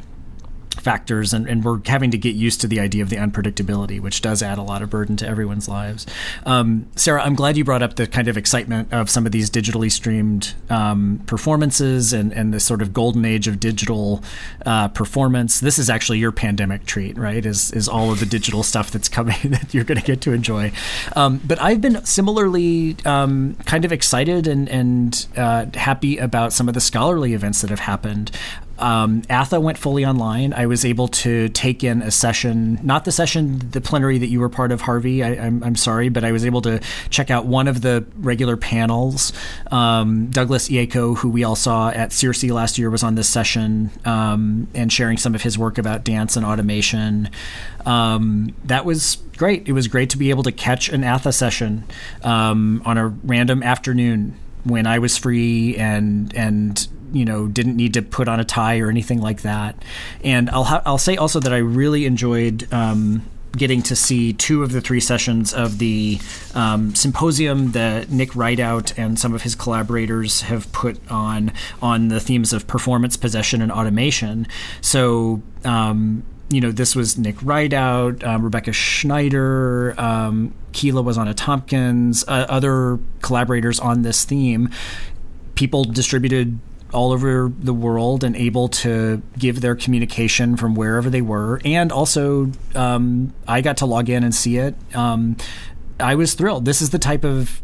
[0.80, 4.22] factors, and, and, we're having to get used to the idea of the unpredictability, which
[4.22, 6.06] does add a lot of burden to everyone's lives.
[6.46, 9.50] Um, Sarah, I'm glad you brought up the kind of excitement of some of these
[9.50, 14.22] digitally streamed um, performances and, and the sort of golden age of digital
[14.64, 15.60] uh, performance.
[15.60, 17.44] This is actually your pandemic treat, right?
[17.44, 20.32] Is is all of the digital stuff that's coming that you're going to get to
[20.32, 20.72] enjoy.
[21.14, 26.68] Um, but I've been similarly um, kind of excited and and uh, happy about some
[26.68, 28.30] of the scholarly events that have happened.
[28.80, 30.52] Um, ATHE went fully online.
[30.52, 34.40] I was able to take in a session, not the session, the plenary that you
[34.40, 35.22] were part of, Harvey.
[35.22, 39.32] I, am sorry, but I was able to check out one of the regular panels.
[39.70, 43.90] Um, Douglas Eacho, who we all saw at CIRSE last year, was on this session
[44.04, 47.28] um, and sharing some of his work about dance and automation.
[47.84, 49.68] Um, that was great.
[49.68, 51.84] It was great to be able to catch an ATHE session
[52.22, 57.94] um, on a random afternoon when I was free and and you know didn't need
[57.94, 59.82] to put on a tie or anything like that.
[60.22, 62.72] And I'll ha- I'll say also that I really enjoyed.
[62.72, 63.22] Um,
[63.56, 66.20] getting to see two of the three sessions of the
[66.54, 71.52] um, symposium that Nick Ridout and some of his collaborators have put on
[71.82, 74.46] on the themes of performance, possession, and automation.
[74.80, 75.42] So.
[75.64, 82.46] Um, you know, this was Nick Ridout, um, Rebecca Schneider, um, Kyla Wazana Tompkins, uh,
[82.48, 84.68] other collaborators on this theme.
[85.54, 86.58] People distributed
[86.92, 91.60] all over the world and able to give their communication from wherever they were.
[91.64, 94.74] And also, um, I got to log in and see it.
[94.94, 95.36] Um,
[95.98, 96.64] I was thrilled.
[96.64, 97.62] This is the type of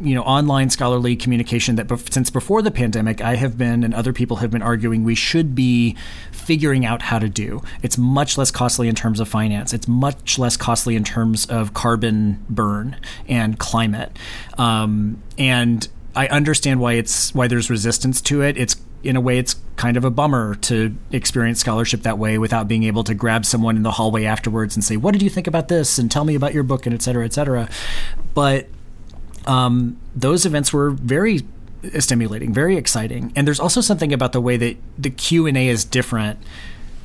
[0.00, 4.12] you know online scholarly communication that since before the pandemic I have been and other
[4.12, 5.96] people have been arguing we should be
[6.32, 7.62] figuring out how to do.
[7.82, 9.72] It's much less costly in terms of finance.
[9.72, 12.96] It's much less costly in terms of carbon burn
[13.28, 14.18] and climate.
[14.58, 18.56] Um, and I understand why it's why there's resistance to it.
[18.56, 22.68] It's in a way it's kind of a bummer to experience scholarship that way without
[22.68, 25.46] being able to grab someone in the hallway afterwards and say, "What did you think
[25.46, 27.68] about this?" and tell me about your book and et cetera, et cetera.
[28.34, 28.68] But
[29.46, 31.40] um, those events were very
[31.98, 35.66] stimulating, very exciting, and there's also something about the way that the Q and A
[35.68, 36.38] is different.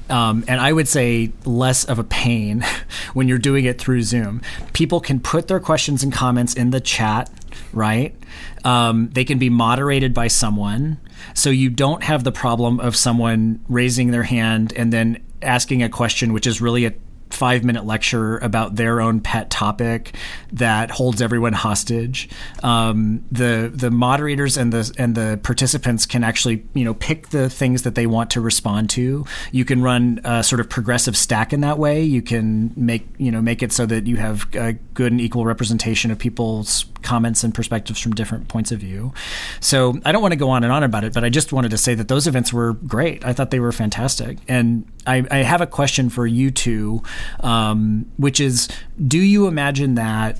[0.09, 2.65] Um, and I would say less of a pain
[3.13, 4.41] when you're doing it through Zoom.
[4.73, 7.29] People can put their questions and comments in the chat,
[7.73, 8.15] right?
[8.63, 10.99] Um, they can be moderated by someone.
[11.33, 15.89] So you don't have the problem of someone raising their hand and then asking a
[15.89, 16.93] question, which is really a
[17.29, 20.15] five minute lecture about their own pet topic
[20.51, 22.29] that holds everyone hostage.
[22.63, 27.49] Um, the the moderators and the and the participants can actually you know pick the
[27.49, 29.25] things that they want to respond to.
[29.51, 32.03] You can run a sort of progressive stack in that way.
[32.03, 35.45] You can make you know make it so that you have a good and equal
[35.45, 39.13] representation of people's comments and perspectives from different points of view.
[39.59, 41.71] So I don't want to go on and on about it, but I just wanted
[41.71, 43.25] to say that those events were great.
[43.25, 47.01] I thought they were fantastic, and I, I have a question for you two,
[47.39, 48.67] um, which is:
[49.05, 50.39] Do you imagine that?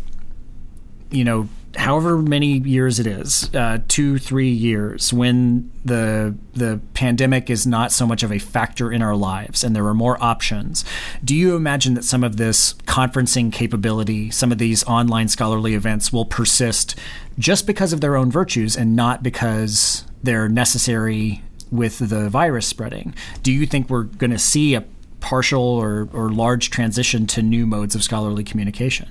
[1.09, 7.49] You know, however many years it is, uh, two, three years, when the the pandemic
[7.49, 10.83] is not so much of a factor in our lives and there are more options,
[11.23, 16.11] do you imagine that some of this conferencing capability, some of these online scholarly events
[16.11, 16.95] will persist
[17.37, 23.13] just because of their own virtues and not because they're necessary with the virus spreading?
[23.43, 24.83] Do you think we're going to see a
[25.19, 29.09] partial or, or large transition to new modes of scholarly communication?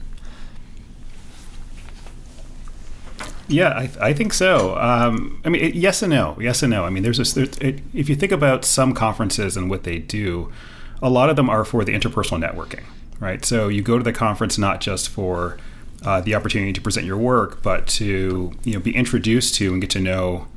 [3.48, 4.76] Yeah, I, I think so.
[4.76, 6.36] Um, I mean, it, yes and no.
[6.40, 6.84] Yes and no.
[6.84, 7.32] I mean, there's this.
[7.32, 10.52] There's, it, if you think about some conferences and what they do,
[11.00, 12.82] a lot of them are for the interpersonal networking,
[13.20, 13.44] right?
[13.44, 15.58] So you go to the conference not just for
[16.04, 19.80] uh, the opportunity to present your work, but to you know be introduced to and
[19.80, 20.48] get to know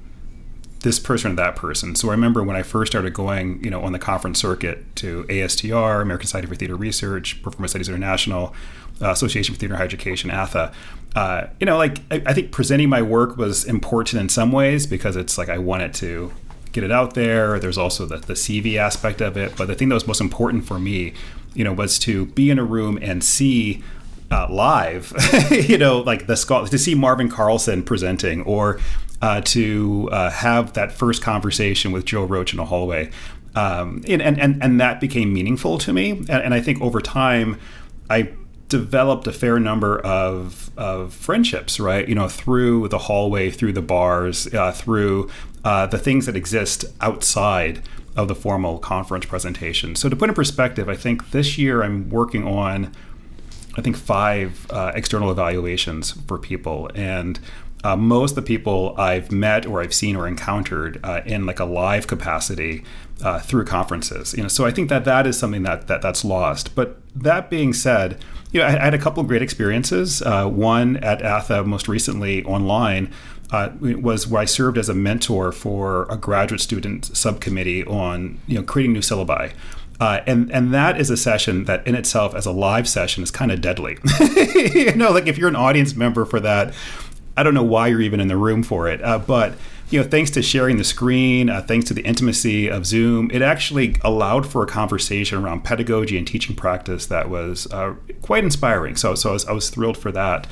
[0.82, 1.95] this person or that person.
[1.95, 5.25] So I remember when I first started going, you know, on the conference circuit to
[5.25, 8.53] ASTR, American Society for Theater Research, Performance Studies International,
[9.01, 10.71] uh, Association for Theater Higher Education, ATHE.
[11.15, 14.86] Uh, you know, like I, I, think presenting my work was important in some ways
[14.86, 16.32] because it's like I wanted to
[16.71, 17.59] get it out there.
[17.59, 20.65] There's also the, the CV aspect of it, but the thing that was most important
[20.65, 21.13] for me,
[21.55, 23.84] you know, was to be in a room and see
[24.32, 25.11] uh, live,
[25.51, 26.36] you know, like the
[26.69, 28.80] to see Marvin Carlson presenting or
[29.22, 33.11] uh, to uh, have that first conversation with Joe Roach in a hallway.
[33.55, 36.11] Um, and, and, and that became meaningful to me.
[36.11, 37.59] And, and I think over time,
[38.09, 38.32] I
[38.70, 42.07] developed a fair number of, of friendships, right?
[42.07, 45.30] You know, through the hallway, through the bars, uh, through
[45.63, 47.82] uh, the things that exist outside
[48.15, 49.95] of the formal conference presentation.
[49.95, 52.93] So, to put in perspective, I think this year I'm working on,
[53.76, 56.89] I think, five uh, external evaluations for people.
[56.95, 57.39] And
[57.84, 61.59] uh, most of the people I've met or I've seen or encountered uh, in like
[61.59, 62.84] a live capacity
[63.23, 64.34] uh, through conferences.
[64.34, 66.75] You know, so I think that that is something that, that that's lost.
[66.75, 70.21] But that being said, you know, I, I had a couple of great experiences.
[70.21, 73.13] Uh, one at ATHE, most recently online,
[73.51, 78.55] uh, was where I served as a mentor for a graduate student subcommittee on you
[78.55, 79.53] know creating new syllabi.
[79.99, 83.32] Uh, and and that is a session that in itself as a live session is
[83.32, 83.97] kind of deadly.
[84.73, 86.73] you know, like if you're an audience member for that,
[87.40, 89.02] I don't know why you're even in the room for it.
[89.02, 89.54] Uh, but
[89.90, 93.42] you know, thanks to sharing the screen, uh, thanks to the intimacy of Zoom, it
[93.42, 98.98] actually allowed for a conversation around pedagogy and teaching practice that was uh, quite inspiring.
[98.98, 100.48] So, so I was, I was thrilled for that.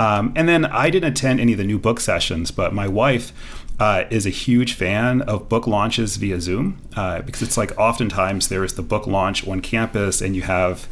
[0.00, 3.32] Um, and then I didn't attend any of the new book sessions, but my wife
[3.78, 8.48] uh, is a huge fan of book launches via Zoom uh, because it's like oftentimes
[8.48, 10.88] there is the book launch on campus and you have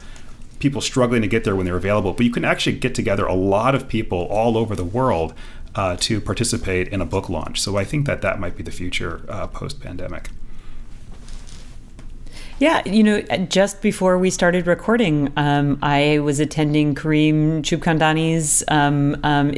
[0.60, 3.34] people struggling to get there when they're available, but you can actually get together a
[3.34, 5.34] lot of people all over the world
[5.74, 7.60] uh, to participate in a book launch.
[7.60, 10.30] So I think that that might be the future uh, post pandemic.
[12.60, 19.16] Yeah, you know, just before we started recording, um, I was attending Kareem Khubchandani's um,
[19.22, 19.50] um,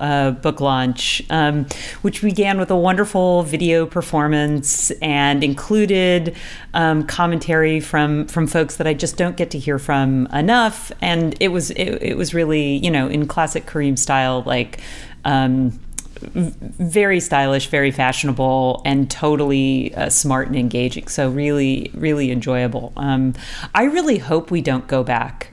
[0.00, 1.66] uh, book launch, um,
[2.02, 6.36] which began with a wonderful video performance and included
[6.74, 10.92] um, commentary from from folks that I just don't get to hear from enough.
[11.02, 14.78] And it was it, it was really, you know, in classic Kareem style, like.
[15.24, 15.80] Um,
[16.20, 21.08] very stylish, very fashionable, and totally uh, smart and engaging.
[21.08, 22.92] So really, really enjoyable.
[22.96, 23.34] Um,
[23.74, 25.52] I really hope we don't go back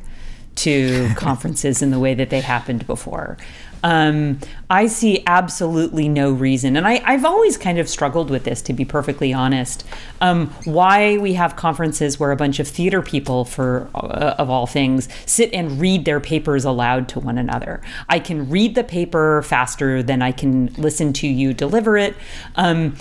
[0.55, 3.37] to conferences in the way that they happened before.
[3.85, 8.63] Um, I see absolutely no reason, and I, have always kind of struggled with this,
[8.63, 9.85] to be perfectly honest.
[10.21, 14.65] Um, why we have conferences where a bunch of theater people, for uh, of all
[14.65, 17.79] things, sit and read their papers aloud to one another.
[18.09, 22.15] I can read the paper faster than I can listen to you deliver it.
[22.55, 22.95] Um,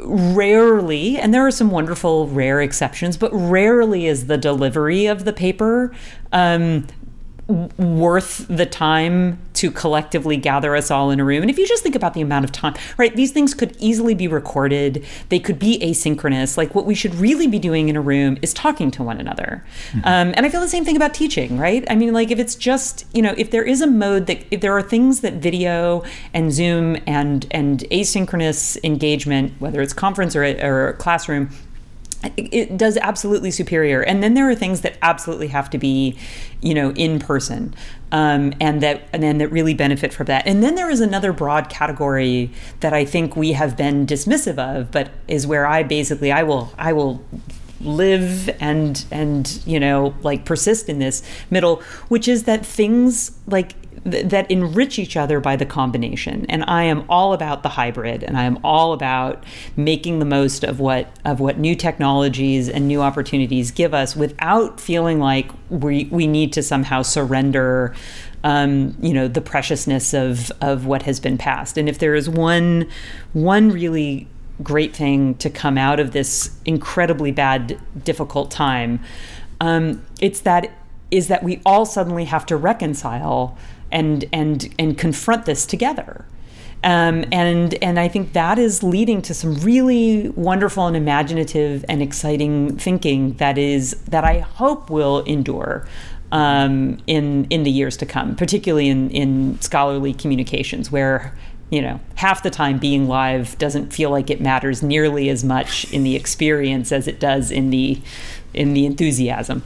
[0.00, 5.34] rarely, and there are some wonderful rare exceptions, but rarely is the delivery of the
[5.34, 5.94] paper
[6.32, 6.86] um,
[7.48, 11.42] worth the time to collectively gather us all in a room.
[11.42, 14.14] And if you just think about the amount of time, right, these things could easily
[14.14, 16.56] be recorded, they could be asynchronous.
[16.56, 19.64] Like what we should really be doing in a room is talking to one another.
[19.92, 19.98] Mm-hmm.
[20.00, 21.84] Um, and I feel the same thing about teaching, right?
[21.88, 24.60] I mean, like if it's just, you know, if there is a mode that, if
[24.60, 26.02] there are things that video
[26.34, 31.50] and Zoom and, and asynchronous engagement, whether it's conference or, or classroom,
[32.36, 34.02] it does absolutely superior.
[34.02, 36.16] And then there are things that absolutely have to be
[36.62, 37.74] you know in person
[38.12, 40.46] um, and that and then that really benefit from that.
[40.46, 42.50] And then there is another broad category
[42.80, 46.72] that i think we have been dismissive of but is where i basically i will
[46.78, 47.24] i will
[47.80, 53.72] live and and you know like persist in this middle which is that things like
[54.04, 56.46] th- that enrich each other by the combination.
[56.48, 59.44] And I am all about the hybrid, and I am all about
[59.76, 64.80] making the most of what of what new technologies and new opportunities give us, without
[64.80, 67.94] feeling like we we need to somehow surrender.
[68.44, 72.28] Um, you know the preciousness of of what has been passed, and if there is
[72.28, 72.88] one
[73.32, 74.28] one really
[74.62, 79.00] great thing to come out of this incredibly bad, difficult time,
[79.60, 80.70] um, it's that
[81.10, 83.56] is that we all suddenly have to reconcile
[83.92, 86.24] and and and confront this together.
[86.84, 92.02] Um, and and I think that is leading to some really wonderful and imaginative and
[92.02, 95.86] exciting thinking that is that I hope will endure
[96.32, 101.36] um, in in the years to come, particularly in in scholarly communications, where
[101.70, 105.90] you know half the time being live doesn't feel like it matters nearly as much
[105.92, 108.00] in the experience as it does in the
[108.54, 109.62] in the enthusiasm.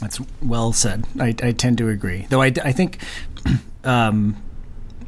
[0.00, 1.04] That's well said.
[1.18, 2.42] I, I tend to agree, though.
[2.42, 2.98] I, I think
[3.84, 4.42] um,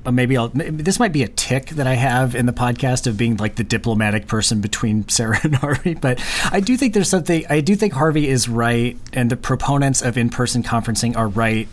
[0.04, 0.48] uh, maybe I'll.
[0.48, 3.64] This might be a tick that I have in the podcast of being like the
[3.64, 5.94] diplomatic person between Sarah and Harvey.
[5.94, 7.44] But I do think there's something.
[7.48, 11.68] I do think Harvey is right, and the proponents of in-person conferencing are right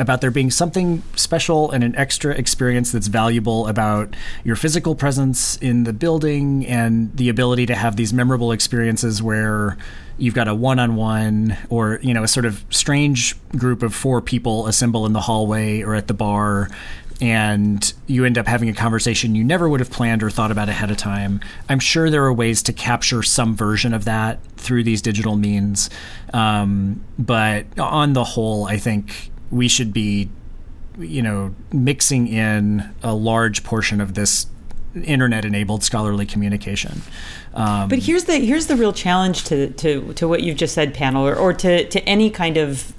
[0.00, 5.56] about there being something special and an extra experience that's valuable about your physical presence
[5.58, 9.76] in the building and the ability to have these memorable experiences where
[10.16, 14.66] you've got a one-on-one or you know a sort of strange group of four people
[14.66, 16.70] assemble in the hallway or at the bar
[17.20, 20.70] and you end up having a conversation you never would have planned or thought about
[20.70, 21.40] ahead of time.
[21.68, 25.90] I'm sure there are ways to capture some version of that through these digital means,
[26.32, 30.30] um, but on the whole, I think we should be,
[30.98, 34.46] you know, mixing in a large portion of this
[35.04, 37.02] internet-enabled scholarly communication.
[37.54, 40.94] Um, but here's the here's the real challenge to to to what you've just said,
[40.94, 42.92] Pannill, or, or to to any kind of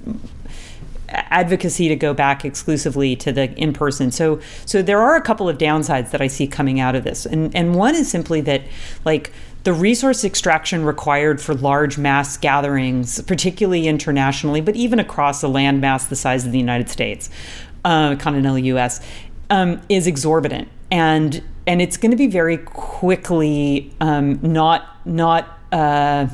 [1.08, 4.10] advocacy to go back exclusively to the in person.
[4.10, 7.26] So so there are a couple of downsides that I see coming out of this,
[7.26, 8.62] and and one is simply that
[9.04, 9.32] like
[9.64, 16.08] the resource extraction required for large mass gatherings, particularly internationally, but even across a landmass
[16.08, 17.30] the size of the United States,
[17.84, 19.00] uh, continental U.S.,
[19.50, 25.58] um, is exorbitant, and and it's going to be very quickly um, not not.
[25.70, 26.28] Uh,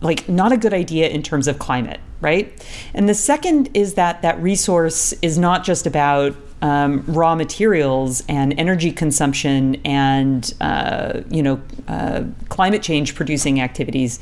[0.00, 2.62] like not a good idea in terms of climate, right?
[2.92, 8.58] And the second is that that resource is not just about um, raw materials and
[8.58, 14.20] energy consumption and uh, you know uh, climate change producing activities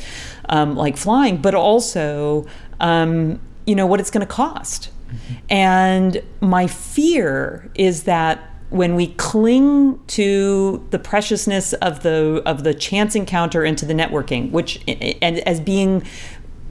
[0.48, 2.46] um, like flying, but also
[2.80, 4.90] um, you know what it's going to cost.
[5.08, 5.34] Mm-hmm.
[5.50, 12.72] And my fear is that when we cling to the preciousness of the of the
[12.72, 16.02] chance encounter into the networking, which and as being,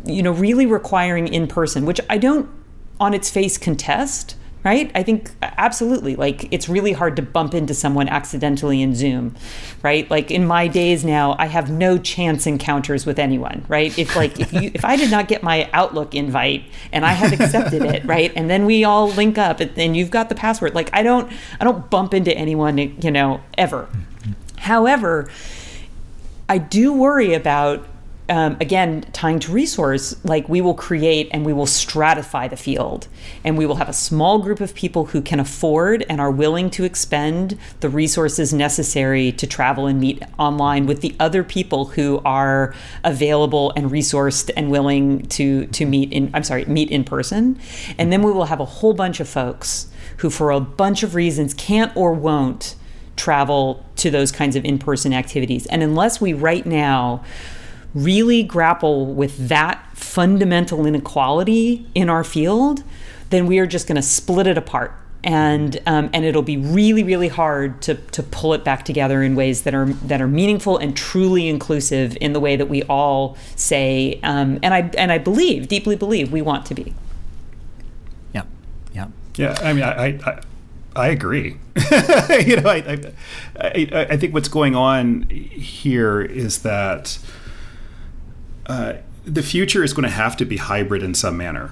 [0.05, 2.49] you know, really requiring in person, which I don't
[2.99, 4.91] on its face contest right?
[4.93, 6.15] I think absolutely.
[6.15, 9.35] Like it's really hard to bump into someone accidentally in Zoom,
[9.81, 10.09] right?
[10.09, 13.97] Like in my days now, I have no chance encounters with anyone, right?
[13.97, 17.33] If like if you if I did not get my Outlook invite and I have
[17.39, 20.89] accepted it, right, and then we all link up and you've got the password, like
[20.93, 23.89] I don't I don't bump into anyone, you know, ever.
[24.57, 25.29] However,
[26.47, 27.87] I do worry about
[28.31, 33.09] um, again, tying to resource, like we will create and we will stratify the field.
[33.43, 36.69] And we will have a small group of people who can afford and are willing
[36.71, 42.21] to expend the resources necessary to travel and meet online with the other people who
[42.23, 42.73] are
[43.03, 47.59] available and resourced and willing to, to meet in, I'm sorry, meet in person.
[47.97, 51.15] And then we will have a whole bunch of folks who, for a bunch of
[51.15, 52.75] reasons, can't or won't
[53.17, 55.65] travel to those kinds of in person activities.
[55.65, 57.25] And unless we right now,
[57.93, 62.83] really grapple with that fundamental inequality in our field,
[63.29, 64.93] then we are just going to split it apart.
[65.23, 69.35] And um, and it'll be really really hard to to pull it back together in
[69.35, 73.37] ways that are that are meaningful and truly inclusive in the way that we all
[73.55, 76.95] say um, and I and I believe deeply believe we want to be.
[78.33, 78.45] Yeah,
[78.93, 79.59] yeah, yeah.
[79.61, 80.41] I mean, I, I
[80.95, 81.57] I agree.
[82.45, 83.13] you know, I,
[83.59, 87.17] I, I, think what's going on here is that
[88.65, 88.93] uh,
[89.25, 91.71] the future is going to have to be hybrid in some manner.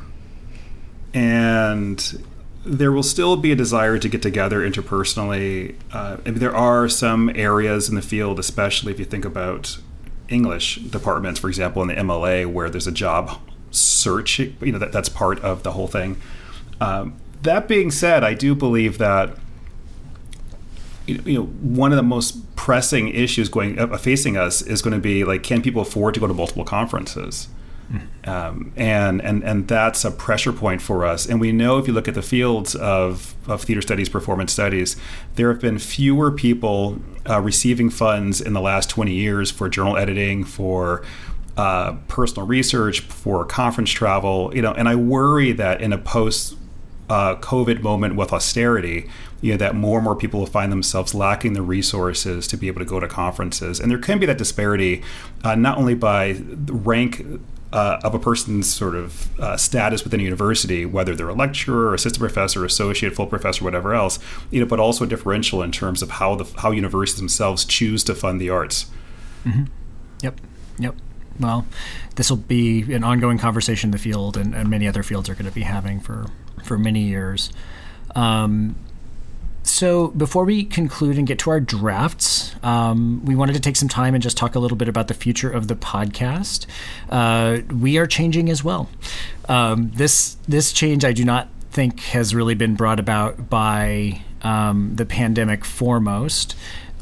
[1.13, 2.23] And
[2.65, 5.75] there will still be a desire to get together interpersonally.
[5.91, 9.79] Uh, I mean, there are some areas in the field, especially if you think about
[10.27, 13.39] English departments, for example, in the MLA, where there's a job
[13.71, 14.39] search.
[14.39, 16.21] You know, that, that's part of the whole thing.
[16.79, 19.35] Um, that being said, I do believe that
[21.13, 24.99] you know one of the most pressing issues going uh, facing us is going to
[24.99, 27.47] be like can people afford to go to multiple conferences
[27.91, 28.27] mm.
[28.27, 31.93] um, and and and that's a pressure point for us and we know if you
[31.93, 34.95] look at the fields of of theater studies performance studies
[35.35, 36.99] there have been fewer people
[37.29, 41.03] uh, receiving funds in the last 20 years for journal editing for
[41.57, 46.55] uh, personal research for conference travel you know and i worry that in a post
[47.09, 49.09] uh, COVID moment with austerity,
[49.41, 52.67] you know, that more and more people will find themselves lacking the resources to be
[52.67, 53.79] able to go to conferences.
[53.79, 55.01] And there can be that disparity,
[55.43, 57.23] uh, not only by rank
[57.71, 61.93] uh, of a person's sort of uh, status within a university, whether they're a lecturer,
[61.93, 64.19] assistant professor, associate, full professor, whatever else,
[64.49, 68.03] you know, but also a differential in terms of how the how universities themselves choose
[68.03, 68.89] to fund the arts.
[69.45, 69.65] Mm-hmm.
[70.23, 70.41] Yep.
[70.79, 70.95] Yep.
[71.39, 71.65] Well,
[72.15, 75.35] this will be an ongoing conversation in the field and, and many other fields are
[75.35, 76.25] going to be having for
[76.63, 77.51] for many years.
[78.15, 78.75] Um,
[79.69, 83.89] so before we conclude and get to our drafts, um, we wanted to take some
[83.89, 86.65] time and just talk a little bit about the future of the podcast.
[87.09, 88.89] Uh, we are changing as well.
[89.47, 94.95] Um, this this change, I do not think, has really been brought about by um,
[94.95, 96.55] the pandemic foremost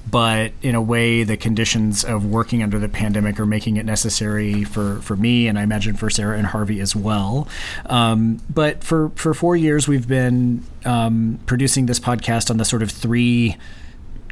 [0.09, 4.63] but in a way, the conditions of working under the pandemic are making it necessary
[4.63, 7.47] for, for me, and I imagine for Sarah and Harvey as well.
[7.87, 12.83] Um, but for, for four years, we've been um, producing this podcast on the sort
[12.83, 13.57] of three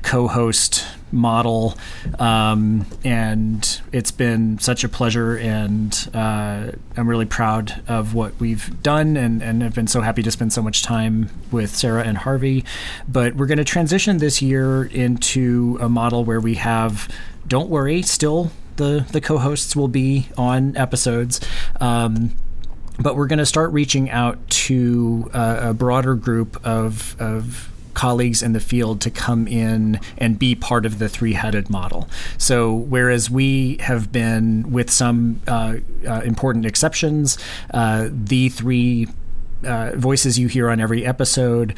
[0.03, 0.85] co-host
[1.15, 1.77] model,
[2.19, 5.37] um, and it's been such a pleasure.
[5.37, 10.21] And uh, I'm really proud of what we've done, and and have been so happy
[10.23, 12.63] to spend so much time with Sarah and Harvey.
[13.07, 17.09] But we're going to transition this year into a model where we have.
[17.47, 21.39] Don't worry, still the the co-hosts will be on episodes.
[21.79, 22.35] Um,
[22.99, 28.43] but we're going to start reaching out to uh, a broader group of, of colleagues
[28.43, 32.07] in the field to come in and be part of the three headed model.
[32.37, 35.77] So, whereas we have been, with some uh,
[36.07, 37.37] uh, important exceptions,
[37.73, 39.07] uh, the three
[39.65, 41.75] uh, voices you hear on every episode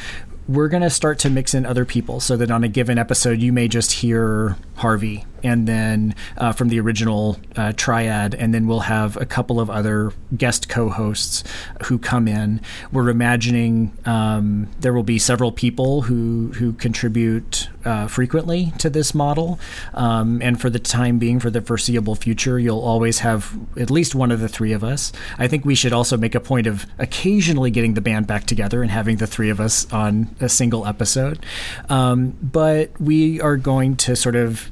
[0.47, 3.41] we're going to start to mix in other people so that on a given episode
[3.41, 8.67] you may just hear Harvey and then uh, from the original uh, triad, and then
[8.67, 11.43] we'll have a couple of other guest co-hosts
[11.85, 12.61] who come in.
[12.91, 19.13] We're imagining um, there will be several people who who contribute uh, frequently to this
[19.13, 19.59] model,
[19.93, 24.15] um, and for the time being, for the foreseeable future, you'll always have at least
[24.15, 25.11] one of the three of us.
[25.37, 28.81] I think we should also make a point of occasionally getting the band back together
[28.81, 31.45] and having the three of us on a single episode,
[31.89, 34.71] um, but we are going to sort of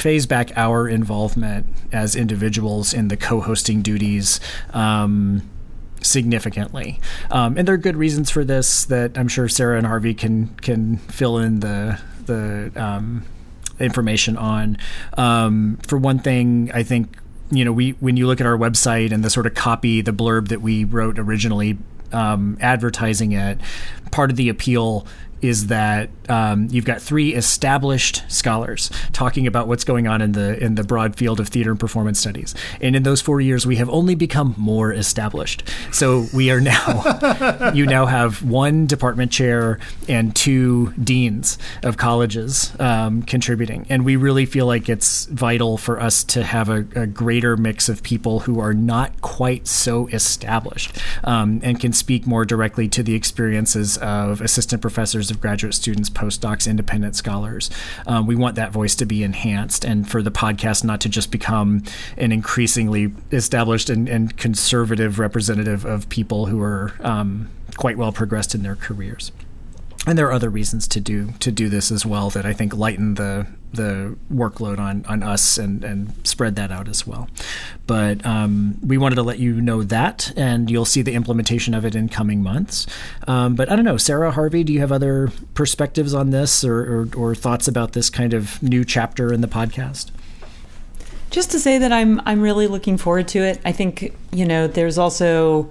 [0.00, 4.40] phase back our involvement as individuals in the co-hosting duties
[4.72, 5.48] um,
[6.02, 7.00] significantly.
[7.30, 10.48] Um, and there are good reasons for this that I'm sure Sarah and Harvey can
[10.56, 13.24] can fill in the the um,
[13.78, 14.78] information on.
[15.16, 17.16] Um, for one thing, I think
[17.50, 20.12] you know we when you look at our website and the sort of copy, the
[20.12, 21.78] blurb that we wrote originally.
[22.12, 23.60] Um, advertising it,
[24.10, 25.06] part of the appeal
[25.42, 30.62] is that um, you've got three established scholars talking about what's going on in the
[30.62, 32.54] in the broad field of theater and performance studies.
[32.80, 35.62] And in those four years, we have only become more established.
[35.92, 42.72] So we are now you now have one department chair and two deans of colleges
[42.78, 47.06] um, contributing, and we really feel like it's vital for us to have a, a
[47.06, 52.44] greater mix of people who are not quite so established um, and can speak more
[52.44, 57.70] directly to the experiences of assistant professors of graduate students, postdocs, independent scholars.
[58.06, 61.30] Um, we want that voice to be enhanced and for the podcast not to just
[61.30, 61.82] become
[62.16, 68.54] an increasingly established and, and conservative representative of people who are um, quite well progressed
[68.54, 69.32] in their careers
[70.06, 72.74] and there are other reasons to do to do this as well that I think
[72.74, 77.28] lighten the the workload on on us and and spread that out as well.
[77.86, 81.84] But um, we wanted to let you know that, and you'll see the implementation of
[81.84, 82.86] it in coming months.
[83.26, 87.02] Um, but I don't know, Sarah Harvey, do you have other perspectives on this or,
[87.02, 90.10] or, or thoughts about this kind of new chapter in the podcast?
[91.30, 93.60] Just to say that I'm I'm really looking forward to it.
[93.64, 95.70] I think you know there's also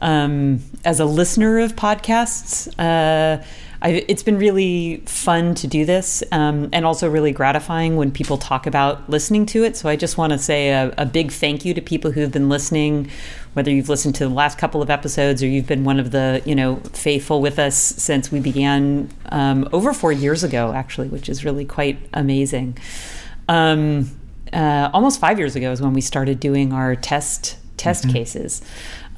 [0.00, 2.68] um, as a listener of podcasts.
[2.78, 3.42] Uh,
[3.80, 8.36] I, it's been really fun to do this um, and also really gratifying when people
[8.36, 9.76] talk about listening to it.
[9.76, 12.48] So I just want to say a, a, big thank you to people who've been
[12.48, 13.08] listening,
[13.52, 16.42] whether you've listened to the last couple of episodes or you've been one of the,
[16.44, 21.28] you know, faithful with us since we began um, over four years ago, actually, which
[21.28, 22.76] is really quite amazing.
[23.48, 24.10] Um,
[24.52, 28.12] uh, almost five years ago is when we started doing our test test mm-hmm.
[28.12, 28.60] cases.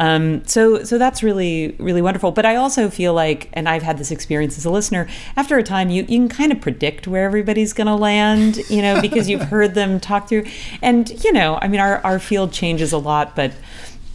[0.00, 2.32] Um, so so that's really really wonderful.
[2.32, 5.06] But I also feel like, and I've had this experience as a listener.
[5.36, 8.80] After a time, you you can kind of predict where everybody's going to land, you
[8.80, 10.46] know, because you've heard them talk through.
[10.80, 13.52] And you know, I mean, our our field changes a lot, but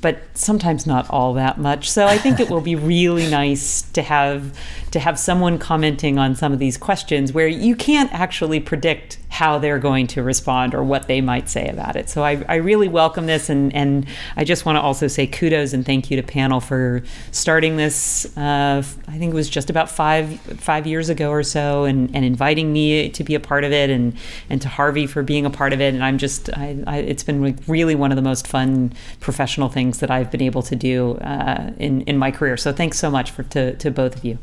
[0.01, 1.89] but sometimes not all that much.
[1.89, 4.57] So I think it will be really nice to have
[4.95, 9.59] to have someone commenting on some of these questions where you can't actually predict how
[9.59, 12.07] they're going to respond or what they might say about it.
[12.07, 14.07] So I, I really welcome this, and, and
[14.37, 18.25] I just want to also say kudos and thank you to Pannill for starting this.
[18.37, 22.23] Uh, I think it was just about five five years ago or so, and, and
[22.23, 24.15] inviting me to be a part of it, and
[24.49, 25.93] and to Harvey for being a part of it.
[25.93, 29.99] And I'm just, I, I, it's been really one of the most fun professional things
[29.99, 32.55] that I've been able to do uh, in in my career.
[32.55, 34.37] So thanks so much for to to both of you.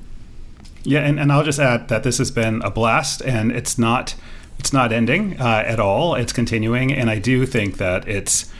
[0.84, 4.14] Yeah, and, and I'll just add that this has been a blast, and it's not
[4.59, 6.14] it's not ending uh, at all.
[6.14, 8.52] It's continuing, and I do think that it's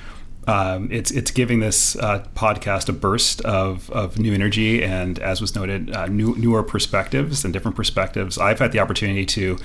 [0.47, 5.41] um, it's it's giving this uh, podcast a burst of, of new energy and, as
[5.41, 8.39] was noted, uh, new, newer perspectives and different perspectives.
[8.39, 9.59] I've had the opportunity to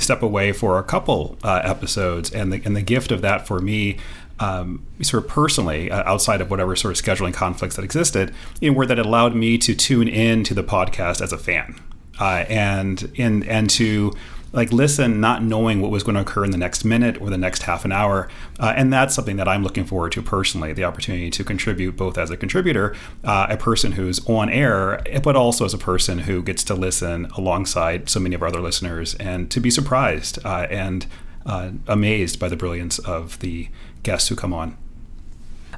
[0.00, 3.60] step away for a couple uh, episodes, and the and the gift of that for
[3.60, 3.98] me.
[4.40, 8.70] Um, sort of personally, uh, outside of whatever sort of scheduling conflicts that existed, you
[8.70, 11.78] know, where that allowed me to tune in to the podcast as a fan,
[12.22, 14.12] uh, and and and to
[14.52, 17.38] like listen not knowing what was going to occur in the next minute or the
[17.38, 18.28] next half an hour
[18.60, 22.16] uh, and that's something that i'm looking forward to personally the opportunity to contribute both
[22.16, 22.94] as a contributor
[23.24, 27.26] uh, a person who's on air but also as a person who gets to listen
[27.36, 31.06] alongside so many of our other listeners and to be surprised uh, and
[31.44, 33.68] uh, amazed by the brilliance of the
[34.04, 34.76] guests who come on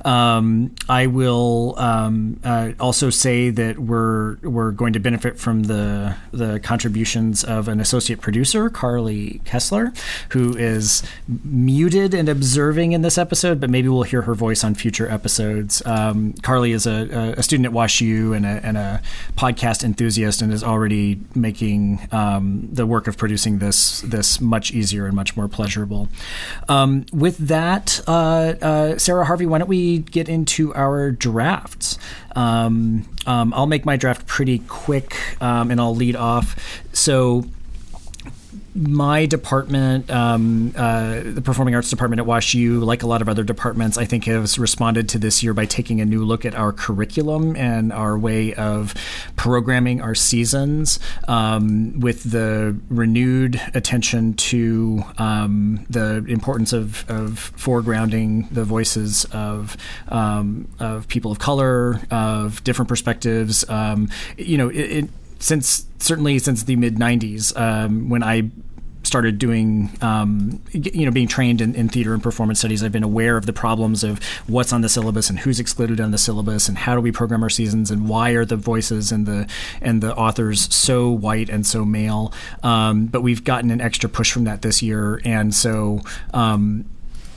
[0.04, 6.16] um, I will um, uh, also say that we're we're going to benefit from the
[6.30, 9.92] the contributions of an associate producer, Carly Kessler,
[10.30, 11.02] who is
[11.44, 15.84] muted and observing in this episode, but maybe we'll hear her voice on future episodes.
[15.86, 19.02] Um, Carly is a, a, student at WashU and a, and a,
[19.36, 25.06] podcast enthusiast, and is already making um, the work of producing this this much easier
[25.06, 26.08] and much more pleasurable.
[26.68, 31.98] Um, with that, uh, uh, Sarah Harvey, why don't we get into our drafts?
[32.36, 36.82] Um, um, I'll make my draft pretty quick um, and I'll lead off.
[36.92, 37.44] So,
[38.74, 43.44] my department, um, uh, the performing arts department at WashU, like a lot of other
[43.44, 46.72] departments, I think has responded to this year by taking a new look at our
[46.72, 48.94] curriculum and our way of
[49.36, 50.98] programming our seasons
[51.28, 59.76] um, with the renewed attention to um, the importance of, of, foregrounding the voices of,
[60.08, 63.68] um, of people of color, of different perspectives.
[63.68, 68.50] Um, you know, it, it since certainly since the mid 90s um, when I
[69.04, 73.02] started doing, um, you know, being trained in, in, theater and performance studies, I've been
[73.02, 76.68] aware of the problems of what's on the syllabus and who's excluded on the syllabus
[76.68, 79.46] and how do we program our seasons and why are the voices and the
[79.80, 82.32] and the authors so white and so male.
[82.62, 86.00] Um, but we've gotten an extra push from that this year, and so
[86.32, 86.84] um,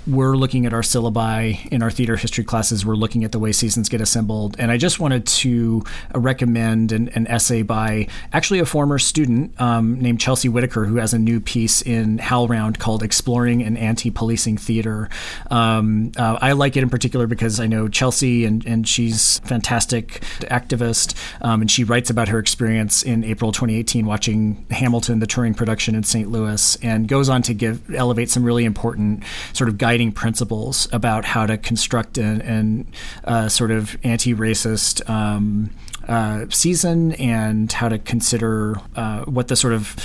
[0.08, 2.86] we're looking at our syllabi in our theater history classes.
[2.86, 4.56] We're looking at the way seasons get assembled.
[4.58, 5.84] And I just wanted to
[6.16, 10.96] uh, recommend an, an essay by actually a former student um, named Chelsea Whitaker, who
[10.96, 15.10] has a new piece in HowlRound called Exploring an Anti Policing Theater.
[15.52, 20.22] Um, uh, I like it in particular because I know Chelsea and, and she's fantastic
[20.42, 21.16] activist.
[21.42, 25.96] Um, and she writes about her experience in April 2018 watching Hamilton, the touring production
[25.96, 26.32] in St.
[26.32, 29.24] Louis, and goes on to give elevate some really important
[29.54, 32.88] sort of guidance guiding principles about how to construct an, an
[33.24, 35.72] uh, sort of anti-racist um,
[36.08, 39.96] uh, season and how to consider uh, what the sort of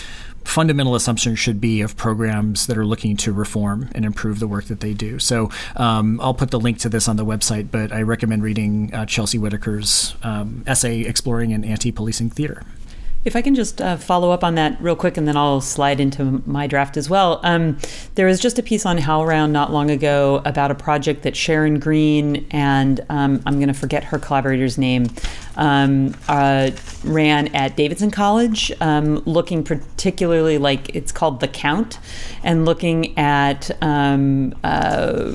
[0.45, 4.65] fundamental assumption should be of programs that are looking to reform and improve the work
[4.65, 5.19] that they do.
[5.19, 8.95] So um, I'll put the link to this on the website, but I recommend reading
[8.95, 12.63] uh, Chelsea Whitaker's um, essay exploring an anti-policing theater.
[13.25, 16.01] If I can just uh, follow up on that real quick, and then I'll slide
[16.01, 17.41] into my draft as well.
[17.45, 17.79] Um,
[18.17, 21.79] there was just a piece on HowlRound not long ago about a project that Sharon
[21.79, 25.07] Green and um, I'm going to forget her collaborator's name
[25.57, 26.71] um, uh,
[27.05, 31.99] ran at Davidson College, um, looking particularly like it's called The Count,
[32.43, 35.35] and looking at um, uh,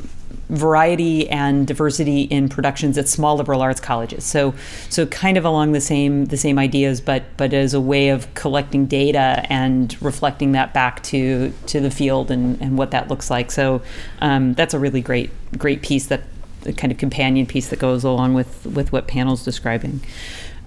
[0.49, 4.23] variety and diversity in productions at small liberal arts colleges.
[4.23, 4.53] So,
[4.89, 8.33] so kind of along the same the same ideas, but but as a way of
[8.33, 13.29] collecting data and reflecting that back to to the field and, and what that looks
[13.29, 13.51] like.
[13.51, 13.81] So,
[14.19, 16.21] um, that's a really great great piece that
[16.61, 20.01] the kind of companion piece that goes along with with what Pannill's describing.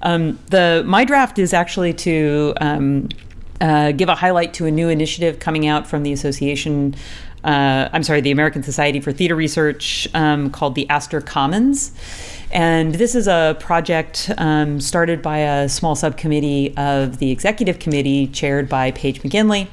[0.02, 2.55] Um, the my draft is actually to.
[2.61, 3.09] Um,
[3.61, 6.94] uh, give a highlight to a new initiative coming out from the Association
[7.44, 11.92] uh, I'm sorry, the American Society for Theater Research um, called the ASTR Commons.
[12.52, 18.27] And this is a project um, started by a small subcommittee of the executive committee,
[18.27, 19.68] chaired by Paige McGinley.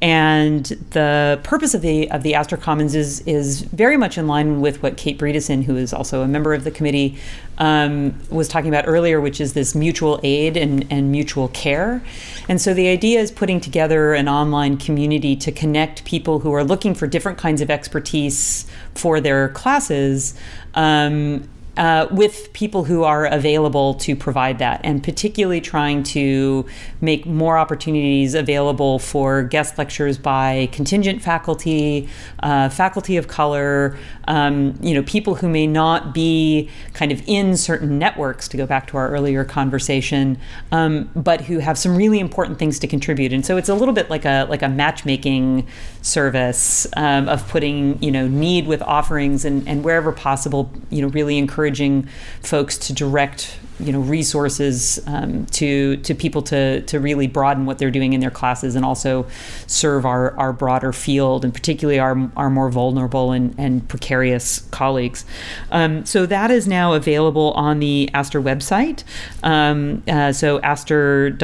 [0.00, 4.60] And the purpose of the of the ASTR Commons is is very much in line
[4.60, 7.16] with what Kate Bredeson, who is also a member of the committee,
[7.58, 12.02] um, was talking about earlier, which is this mutual aid and, and mutual care.
[12.48, 16.64] And so the idea is putting together an online community to connect people who are
[16.64, 20.34] looking for different kinds of expertise for their classes
[20.74, 26.66] um, uh, with people who are available to provide that, and particularly trying to
[27.00, 32.08] make more opportunities available for guest lectures by contingent faculty,
[32.42, 33.96] uh, faculty of color,
[34.28, 38.48] um, you know, people who may not be kind of in certain networks.
[38.48, 40.38] To go back to our earlier conversation,
[40.72, 43.32] um, but who have some really important things to contribute.
[43.32, 45.66] And so it's a little bit like a like a matchmaking
[46.02, 51.08] service um, of putting you know need with offerings and, and wherever possible, you know,
[51.08, 52.08] really encourage encouraging
[52.42, 57.78] folks to direct you know resources um, to to people to to really broaden what
[57.78, 59.26] they're doing in their classes and also
[59.66, 65.24] serve our, our broader field and particularly our, our more vulnerable and, and precarious colleagues.
[65.70, 69.04] Um, so that is now available on the ASTR website.
[69.42, 71.40] Um, uh, so astr.org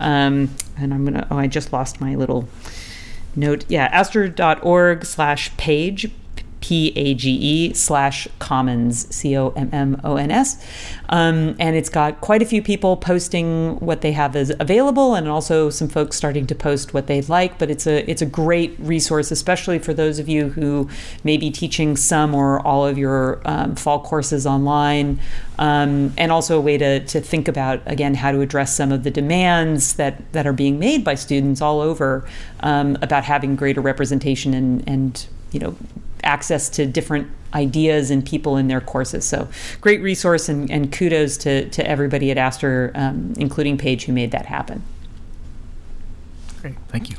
[0.00, 2.48] um, and I'm gonna oh I just lost my little
[3.36, 6.10] note yeah astr.org slash page
[6.68, 10.62] P A G E slash commons, C O M M O N S.
[11.08, 15.28] Um, and it's got quite a few people posting what they have as available and
[15.28, 17.58] also some folks starting to post what they'd like.
[17.58, 20.90] But it's a, it's a great resource, especially for those of you who
[21.24, 25.20] may be teaching some or all of your um, fall courses online.
[25.58, 29.04] Um, and also a way to, to think about, again, how to address some of
[29.04, 32.28] the demands that, that are being made by students all over
[32.60, 35.76] um, about having greater representation and, and you know,
[36.22, 39.24] access to different ideas and people in their courses.
[39.24, 39.48] So
[39.80, 44.30] great resource and, and kudos to, to everybody at ASTR, um, including Paige, who made
[44.32, 44.82] that happen.
[46.60, 47.16] Great, thank you.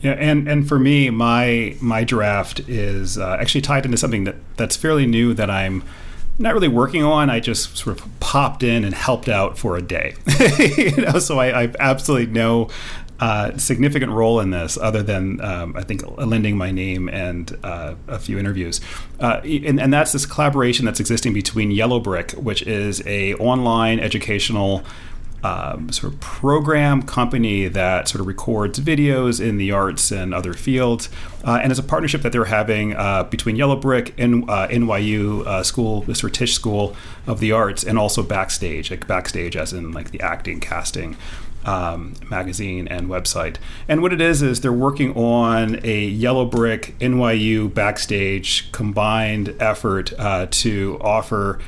[0.00, 4.36] Yeah, and and for me, my my draft is uh, actually tied into something that
[4.56, 5.82] that's fairly new that I'm
[6.38, 7.28] not really working on.
[7.28, 10.14] I just sort of popped in and helped out for a day.
[10.58, 12.70] you know, so I, I absolutely no
[13.58, 18.18] significant role in this, other than um, I think lending my name and uh, a
[18.18, 18.80] few interviews,
[19.20, 24.00] uh, and, and, that's this collaboration that's existing between Yellow Brick, which is a online
[24.00, 24.84] educational
[25.42, 30.52] um, sort of program company that sort of records videos in the arts and other
[30.52, 31.08] fields.
[31.44, 35.64] Uh, and it's a partnership that they're having uh, between Yellow Brick and uh, NYU
[35.64, 36.94] School, the sort of Tisch School
[37.26, 41.16] of the Arts, and also Backstage, like Backstage as in like the acting, casting.
[41.62, 43.56] Um, magazine and website.
[43.86, 50.14] And what it is is they're working on a Yellow Brick NYU backstage combined effort
[50.18, 51.60] uh, to offer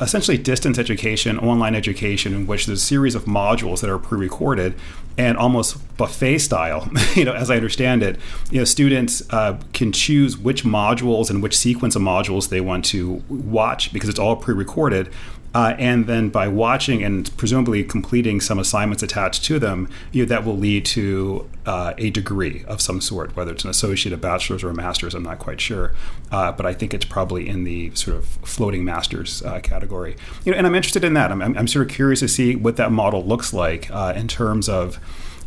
[0.00, 4.74] essentially distance education, online education, in which there's a series of modules that are pre-recorded
[5.16, 6.88] and almost buffet style.
[7.14, 8.18] you know, as I understand it,
[8.50, 12.84] you know, students uh, can choose which modules and which sequence of modules they want
[12.86, 15.10] to watch because it's all pre-recorded.
[15.54, 20.28] Uh, and then by watching and presumably completing some assignments attached to them, you know,
[20.28, 24.16] that will lead to uh, a degree of some sort, whether it's an associate, a
[24.16, 25.14] bachelor's, or a master's.
[25.14, 25.94] I'm not quite sure,
[26.30, 30.16] uh, but I think it's probably in the sort of floating master's uh, category.
[30.44, 31.32] You know, and I'm interested in that.
[31.32, 34.68] I'm, I'm, sort of curious to see what that model looks like uh, in terms
[34.68, 34.98] of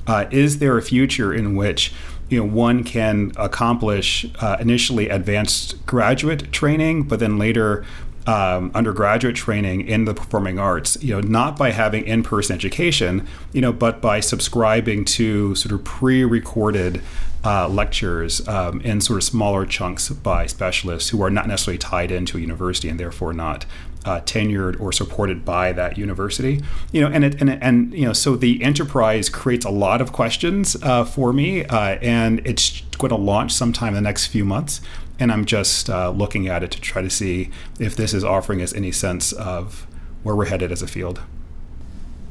[0.08, 1.94] uh, is there a future in which
[2.30, 4.26] you know one can accomplish
[4.60, 7.86] initially advanced graduate training, but then later
[8.28, 13.62] um, undergraduate training in the performing arts, you know, not by having in-person education, you
[13.62, 17.02] know, but by subscribing to sort of pre-recorded
[17.44, 22.12] uh, lectures um, in sort of smaller chunks by specialists who are not necessarily tied
[22.12, 23.66] into a university and therefore not
[24.06, 26.62] uh, tenured or supported by that university.
[26.92, 30.12] You know, and it, and and you know, so the enterprise creates a lot of
[30.12, 34.46] questions uh, for me, uh, and it's going to launch sometime in the next few
[34.46, 34.82] months
[35.22, 38.60] and I'm just uh, looking at it to try to see if this is offering
[38.60, 39.86] us any sense of
[40.24, 41.22] where we're headed as a field.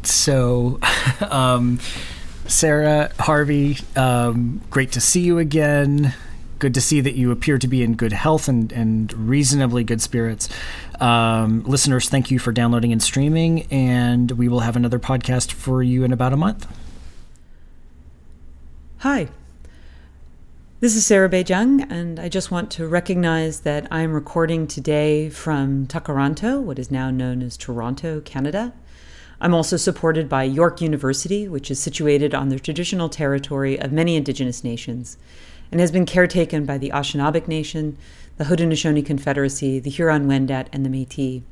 [0.03, 0.81] So,
[1.31, 1.79] um,
[2.47, 6.15] Sarah, Harvey, um, great to see you again.
[6.59, 10.03] Good to see that you appear to be in good health and, and reasonably good
[10.03, 10.49] spirits.
[10.99, 15.81] Um, listeners, thank you for downloading and streaming, and we will have another podcast for
[15.81, 16.67] you in about a month.
[18.99, 19.29] Hi,
[20.81, 25.87] this is Sarah Bay-Cheng, and I just want to recognize that I'm recording today from
[25.87, 28.73] Tkaronto, what is now known as Toronto, Canada.
[29.43, 34.17] I'm also supported by York University, which is situated on the traditional territory of many
[34.17, 35.19] Indigenous nations
[35.71, 37.99] and has been caretaken by the Anishinaabeg Nation,
[38.39, 41.43] the Haudenosaunee Confederacy, the Huron Wendat, and the Metis.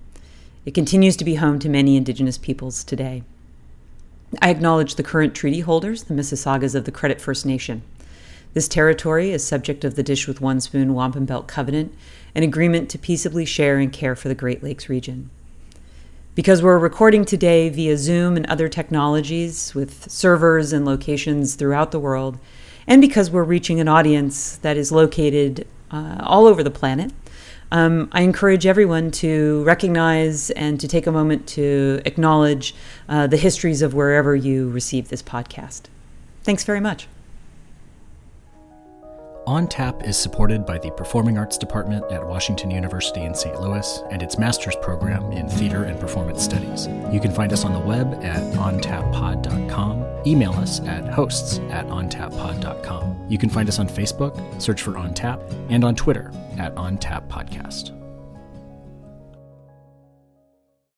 [0.64, 3.24] It continues to be home to many Indigenous peoples today.
[4.40, 7.82] I acknowledge the current treaty holders, the Mississaugas of the Credit First Nation.
[8.54, 11.94] This territory is subject of the Dish with One Spoon Wampum Belt Covenant,
[12.34, 15.28] an agreement to peaceably share and care for the Great Lakes region.
[16.34, 22.00] Because we're recording today via Zoom and other technologies with servers and locations throughout the
[22.00, 22.38] world,
[22.86, 27.12] and because we're reaching an audience that is located uh, all over the planet,
[27.70, 32.74] um, I encourage everyone to recognize and to take a moment to acknowledge
[33.10, 35.82] uh, the histories of wherever you receive this podcast.
[36.44, 37.08] Thanks very much.
[39.48, 43.58] On Tap is supported by the Performing Arts Department at Washington University in St.
[43.58, 46.86] Louis and its master's program in theater and performance studies.
[47.10, 53.24] You can find us on the web at ontappod.com, email us at hosts at ontappod.com.
[53.30, 57.97] You can find us on Facebook, search for OnTap, and on Twitter at OnTap Podcast.